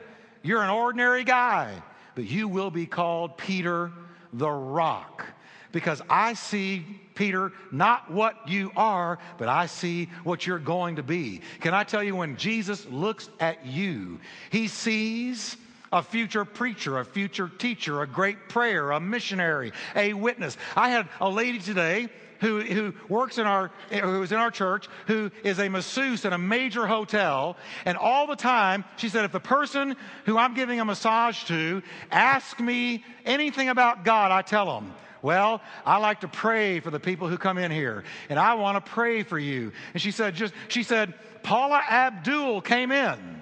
You're 0.42 0.62
an 0.62 0.70
ordinary 0.70 1.24
guy, 1.24 1.83
but 2.14 2.24
you 2.24 2.46
will 2.48 2.70
be 2.70 2.87
called 2.87 3.37
Peter 3.37 3.90
the 4.33 4.48
Rock. 4.48 5.27
Because 5.72 6.01
I 6.09 6.33
see, 6.35 6.85
Peter, 7.14 7.53
not 7.70 8.11
what 8.11 8.48
you 8.48 8.72
are, 8.77 9.18
but 9.37 9.48
I 9.48 9.66
see 9.66 10.09
what 10.24 10.46
you're 10.46 10.59
going 10.59 10.96
to 10.96 11.03
be. 11.03 11.42
Can 11.61 11.74
I 11.74 11.85
tell 11.85 12.03
you, 12.03 12.16
when 12.16 12.37
Jesus 12.37 12.87
looks 12.87 13.29
at 13.38 13.66
you, 13.66 14.20
he 14.51 14.68
sees 14.68 15.57
a 15.92 16.03
future 16.03 16.44
preacher, 16.44 16.98
a 16.98 17.05
future 17.05 17.51
teacher, 17.59 18.03
a 18.03 18.07
great 18.07 18.48
prayer, 18.48 18.90
a 18.90 19.01
missionary, 19.01 19.72
a 19.94 20.12
witness. 20.12 20.57
I 20.77 20.90
had 20.90 21.09
a 21.20 21.29
lady 21.29 21.59
today 21.59 22.09
who, 22.40 22.61
who 22.61 22.94
works 23.09 23.38
in 23.38 23.46
our, 23.46 23.70
who 23.90 24.22
is 24.22 24.33
in 24.33 24.38
our 24.38 24.51
church, 24.51 24.88
who 25.07 25.31
is 25.42 25.59
a 25.59 25.68
masseuse 25.68 26.24
in 26.24 26.33
a 26.33 26.38
major 26.38 26.87
hotel. 26.87 27.57
And 27.85 27.98
all 27.98 28.27
the 28.27 28.37
time, 28.37 28.85
she 28.96 29.08
said, 29.08 29.25
if 29.25 29.33
the 29.33 29.40
person 29.40 29.96
who 30.25 30.38
I'm 30.38 30.54
giving 30.54 30.81
a 30.81 30.85
massage 30.85 31.44
to 31.44 31.83
asks 32.10 32.60
me 32.60 33.04
anything 33.25 33.69
about 33.69 34.04
God, 34.04 34.31
I 34.31 34.42
tell 34.42 34.67
them, 34.67 34.94
well, 35.21 35.60
I 35.85 35.96
like 35.96 36.21
to 36.21 36.29
pray 36.29 36.79
for 36.79 36.90
the 36.90 37.00
people 37.00 37.29
who 37.29 37.38
come 37.38 37.58
in 37.58 37.73
here, 37.73 38.04
and 38.29 38.38
I 38.38 38.54
want 38.54 38.85
to 38.85 38.90
pray 38.92 39.25
for 39.25 39.38
you. 39.38 39.73
And 39.92 40.00
she 40.00 40.12
said, 40.12 40.37
just, 40.37 40.54
she 40.69 40.85
said, 40.85 41.15
Paula 41.42 41.83
Abdul 41.90 42.60
came 42.60 42.92
in. 42.92 43.37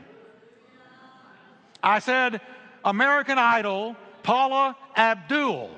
I 1.82 1.98
said, 1.98 2.40
American 2.84 3.38
Idol, 3.38 3.96
Paula 4.22 4.76
Abdul. 4.96 5.70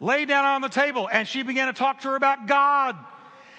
Lay 0.00 0.26
down 0.26 0.44
on 0.44 0.60
the 0.60 0.68
table, 0.68 1.08
and 1.10 1.26
she 1.26 1.42
began 1.42 1.68
to 1.68 1.72
talk 1.72 2.00
to 2.02 2.08
her 2.08 2.16
about 2.16 2.46
God. 2.46 2.96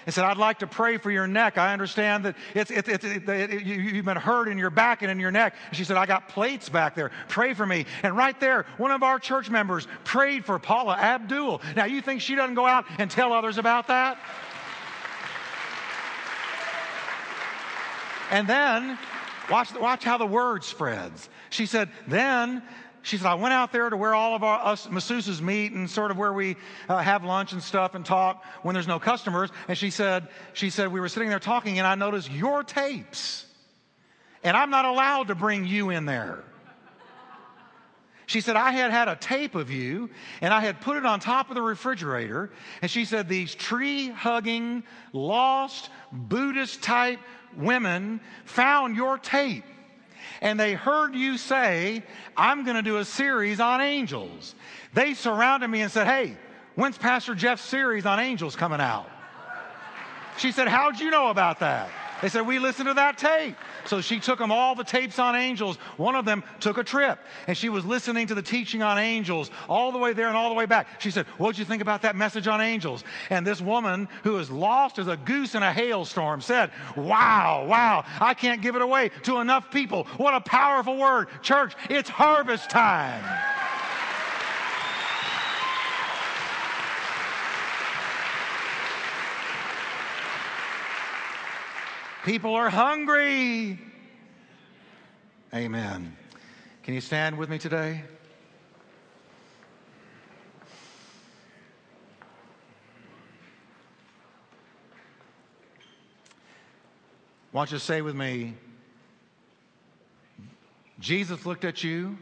and 0.06 0.14
said, 0.14 0.24
I'd 0.24 0.38
like 0.38 0.60
to 0.60 0.66
pray 0.66 0.96
for 0.96 1.10
your 1.10 1.26
neck. 1.26 1.58
I 1.58 1.74
understand 1.74 2.24
that 2.24 2.36
it's, 2.54 2.70
it's, 2.70 2.88
it's, 2.88 3.04
it, 3.04 3.28
it, 3.28 3.62
you, 3.62 3.96
have 3.96 4.06
been 4.06 4.16
hurt 4.16 4.48
in 4.48 4.56
your 4.56 4.70
back 4.70 5.02
and 5.02 5.10
in 5.10 5.20
your 5.20 5.30
neck. 5.30 5.54
And 5.68 5.76
she 5.76 5.84
said, 5.84 5.98
I 5.98 6.06
got 6.06 6.30
plates 6.30 6.70
back 6.70 6.94
there. 6.94 7.10
Pray 7.28 7.52
for 7.52 7.66
me. 7.66 7.84
And 8.02 8.16
right 8.16 8.38
there, 8.40 8.64
one 8.78 8.90
of 8.90 9.02
our 9.02 9.18
church 9.18 9.50
members 9.50 9.86
prayed 10.04 10.46
for 10.46 10.58
Paula 10.58 10.96
Abdul. 10.96 11.60
Now, 11.76 11.84
you 11.84 12.00
think 12.00 12.22
she 12.22 12.36
doesn't 12.36 12.54
go 12.54 12.64
out 12.64 12.86
and 12.96 13.10
tell 13.10 13.34
others 13.34 13.58
about 13.58 13.88
that? 13.88 14.18
And 18.30 18.48
then, 18.48 18.98
watch, 19.50 19.72
watch 19.74 20.04
how 20.04 20.18
the 20.18 20.26
word 20.26 20.64
spreads. 20.64 21.28
She 21.50 21.66
said, 21.66 21.88
then 22.06 22.62
she 23.02 23.16
said, 23.16 23.26
I 23.26 23.34
went 23.34 23.54
out 23.54 23.72
there 23.72 23.88
to 23.88 23.96
where 23.96 24.14
all 24.14 24.34
of 24.34 24.42
our, 24.42 24.64
us 24.66 24.86
masseuses 24.86 25.40
meet 25.40 25.72
and 25.72 25.88
sort 25.88 26.10
of 26.10 26.18
where 26.18 26.32
we 26.32 26.56
uh, 26.88 26.98
have 26.98 27.24
lunch 27.24 27.52
and 27.52 27.62
stuff 27.62 27.94
and 27.94 28.04
talk 28.04 28.44
when 28.62 28.74
there's 28.74 28.88
no 28.88 28.98
customers. 28.98 29.50
And 29.66 29.78
she 29.78 29.90
said, 29.90 30.28
she 30.52 30.68
said, 30.68 30.92
we 30.92 31.00
were 31.00 31.08
sitting 31.08 31.28
there 31.28 31.38
talking 31.38 31.78
and 31.78 31.86
I 31.86 31.94
noticed 31.94 32.30
your 32.30 32.62
tapes. 32.62 33.46
And 34.44 34.56
I'm 34.56 34.70
not 34.70 34.84
allowed 34.84 35.28
to 35.28 35.34
bring 35.34 35.64
you 35.66 35.90
in 35.90 36.04
there. 36.04 36.44
She 38.26 38.42
said, 38.42 38.56
I 38.56 38.72
had 38.72 38.90
had 38.90 39.08
a 39.08 39.16
tape 39.16 39.54
of 39.54 39.70
you 39.70 40.10
and 40.42 40.52
I 40.52 40.60
had 40.60 40.82
put 40.82 40.98
it 40.98 41.06
on 41.06 41.18
top 41.18 41.48
of 41.48 41.54
the 41.54 41.62
refrigerator. 41.62 42.50
And 42.82 42.90
she 42.90 43.06
said, 43.06 43.26
these 43.26 43.54
tree 43.54 44.10
hugging, 44.10 44.82
lost, 45.14 45.88
Buddhist 46.12 46.82
type 46.82 47.20
women 47.56 48.20
found 48.44 48.96
your 48.96 49.18
tape 49.18 49.64
and 50.40 50.58
they 50.58 50.74
heard 50.74 51.14
you 51.14 51.36
say, 51.36 52.02
I'm 52.36 52.64
going 52.64 52.76
to 52.76 52.82
do 52.82 52.98
a 52.98 53.04
series 53.04 53.60
on 53.60 53.80
angels. 53.80 54.54
They 54.94 55.14
surrounded 55.14 55.68
me 55.68 55.82
and 55.82 55.90
said, 55.90 56.06
Hey, 56.06 56.36
when's 56.74 56.98
Pastor 56.98 57.34
Jeff's 57.34 57.62
series 57.62 58.06
on 58.06 58.20
angels 58.20 58.56
coming 58.56 58.80
out? 58.80 59.10
She 60.38 60.52
said, 60.52 60.68
How'd 60.68 61.00
you 61.00 61.10
know 61.10 61.28
about 61.30 61.60
that? 61.60 61.90
They 62.20 62.28
said, 62.28 62.46
We 62.46 62.58
listened 62.58 62.88
to 62.88 62.94
that 62.94 63.18
tape. 63.18 63.56
So 63.86 64.00
she 64.00 64.20
took 64.20 64.38
them 64.38 64.50
all 64.50 64.74
the 64.74 64.84
tapes 64.84 65.18
on 65.18 65.36
angels. 65.36 65.76
One 65.96 66.14
of 66.14 66.24
them 66.24 66.42
took 66.60 66.78
a 66.78 66.84
trip 66.84 67.18
and 67.46 67.56
she 67.56 67.68
was 67.68 67.84
listening 67.84 68.26
to 68.28 68.34
the 68.34 68.42
teaching 68.42 68.82
on 68.82 68.98
angels 68.98 69.50
all 69.68 69.92
the 69.92 69.98
way 69.98 70.12
there 70.12 70.28
and 70.28 70.36
all 70.36 70.48
the 70.48 70.54
way 70.54 70.66
back. 70.66 71.00
She 71.00 71.10
said, 71.10 71.26
What'd 71.38 71.58
you 71.58 71.64
think 71.64 71.82
about 71.82 72.02
that 72.02 72.16
message 72.16 72.48
on 72.48 72.60
angels? 72.60 73.04
And 73.30 73.46
this 73.46 73.60
woman 73.60 74.08
who 74.24 74.38
is 74.38 74.50
lost 74.50 74.98
as 74.98 75.08
a 75.08 75.16
goose 75.16 75.54
in 75.54 75.62
a 75.62 75.72
hailstorm 75.72 76.40
said, 76.40 76.70
Wow, 76.96 77.66
wow, 77.68 78.04
I 78.20 78.34
can't 78.34 78.62
give 78.62 78.76
it 78.76 78.82
away 78.82 79.10
to 79.24 79.38
enough 79.38 79.70
people. 79.70 80.04
What 80.16 80.34
a 80.34 80.40
powerful 80.40 80.96
word. 80.96 81.28
Church, 81.42 81.74
it's 81.88 82.08
harvest 82.08 82.70
time. 82.70 83.24
People 92.24 92.54
are 92.54 92.68
hungry. 92.68 93.78
Amen. 95.54 96.16
Can 96.82 96.94
you 96.94 97.00
stand 97.00 97.38
with 97.38 97.48
me 97.48 97.58
today? 97.58 98.02
Don't 107.58 107.72
you 107.72 107.78
say 107.78 108.02
with 108.02 108.14
me, 108.14 108.54
Jesus 111.00 111.44
looked 111.44 111.64
at 111.64 111.82
you 111.82 112.16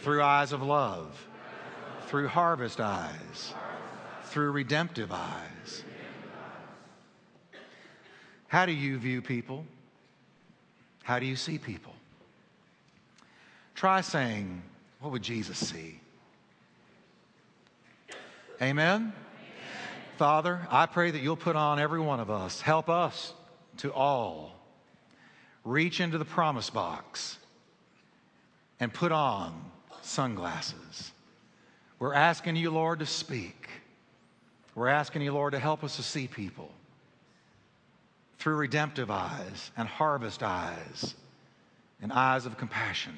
through 0.00 0.22
eyes 0.22 0.52
of 0.52 0.62
love, 0.62 1.26
through 2.06 2.28
harvest 2.28 2.80
eyes, 2.80 3.52
through 4.24 4.52
redemptive 4.52 5.12
eyes. 5.12 5.84
How 8.54 8.66
do 8.66 8.72
you 8.72 8.98
view 8.98 9.20
people? 9.20 9.66
How 11.02 11.18
do 11.18 11.26
you 11.26 11.34
see 11.34 11.58
people? 11.58 11.92
Try 13.74 14.00
saying, 14.00 14.62
What 15.00 15.10
would 15.10 15.24
Jesus 15.24 15.58
see? 15.58 15.98
Amen? 18.62 18.62
Amen? 18.62 19.12
Father, 20.18 20.68
I 20.70 20.86
pray 20.86 21.10
that 21.10 21.20
you'll 21.20 21.34
put 21.34 21.56
on 21.56 21.80
every 21.80 21.98
one 21.98 22.20
of 22.20 22.30
us, 22.30 22.60
help 22.60 22.88
us 22.88 23.32
to 23.78 23.92
all 23.92 24.54
reach 25.64 25.98
into 25.98 26.16
the 26.16 26.24
promise 26.24 26.70
box 26.70 27.38
and 28.78 28.94
put 28.94 29.10
on 29.10 29.52
sunglasses. 30.02 31.10
We're 31.98 32.14
asking 32.14 32.54
you, 32.54 32.70
Lord, 32.70 33.00
to 33.00 33.06
speak. 33.06 33.68
We're 34.76 34.86
asking 34.86 35.22
you, 35.22 35.32
Lord, 35.32 35.54
to 35.54 35.58
help 35.58 35.82
us 35.82 35.96
to 35.96 36.04
see 36.04 36.28
people 36.28 36.70
through 38.38 38.56
redemptive 38.56 39.10
eyes 39.10 39.70
and 39.76 39.88
harvest 39.88 40.42
eyes 40.42 41.14
and 42.02 42.12
eyes 42.12 42.46
of 42.46 42.56
compassion. 42.56 43.14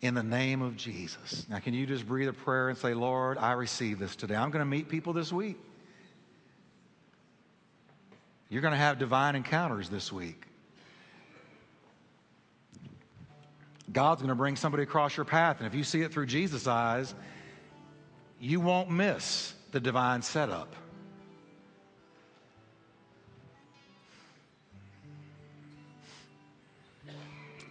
In 0.00 0.14
the 0.14 0.22
name 0.22 0.60
of 0.60 0.76
Jesus. 0.76 1.46
Now, 1.48 1.58
can 1.58 1.74
you 1.74 1.86
just 1.86 2.06
breathe 2.06 2.28
a 2.28 2.32
prayer 2.32 2.68
and 2.68 2.76
say, 2.76 2.94
Lord, 2.94 3.38
I 3.38 3.52
receive 3.52 3.98
this 3.98 4.16
today? 4.16 4.34
I'm 4.34 4.50
going 4.50 4.60
to 4.60 4.70
meet 4.70 4.88
people 4.88 5.12
this 5.12 5.32
week. 5.32 5.58
You're 8.50 8.62
going 8.62 8.72
to 8.72 8.78
have 8.78 8.98
divine 8.98 9.34
encounters 9.34 9.88
this 9.88 10.12
week. 10.12 10.46
God's 13.92 14.20
going 14.20 14.28
to 14.28 14.34
bring 14.34 14.56
somebody 14.56 14.82
across 14.82 15.16
your 15.16 15.24
path, 15.24 15.58
and 15.58 15.66
if 15.66 15.74
you 15.74 15.84
see 15.84 16.02
it 16.02 16.12
through 16.12 16.26
Jesus' 16.26 16.66
eyes, 16.66 17.14
you 18.40 18.60
won't 18.60 18.90
miss 18.90 19.54
the 19.72 19.80
divine 19.80 20.22
setup. 20.22 20.74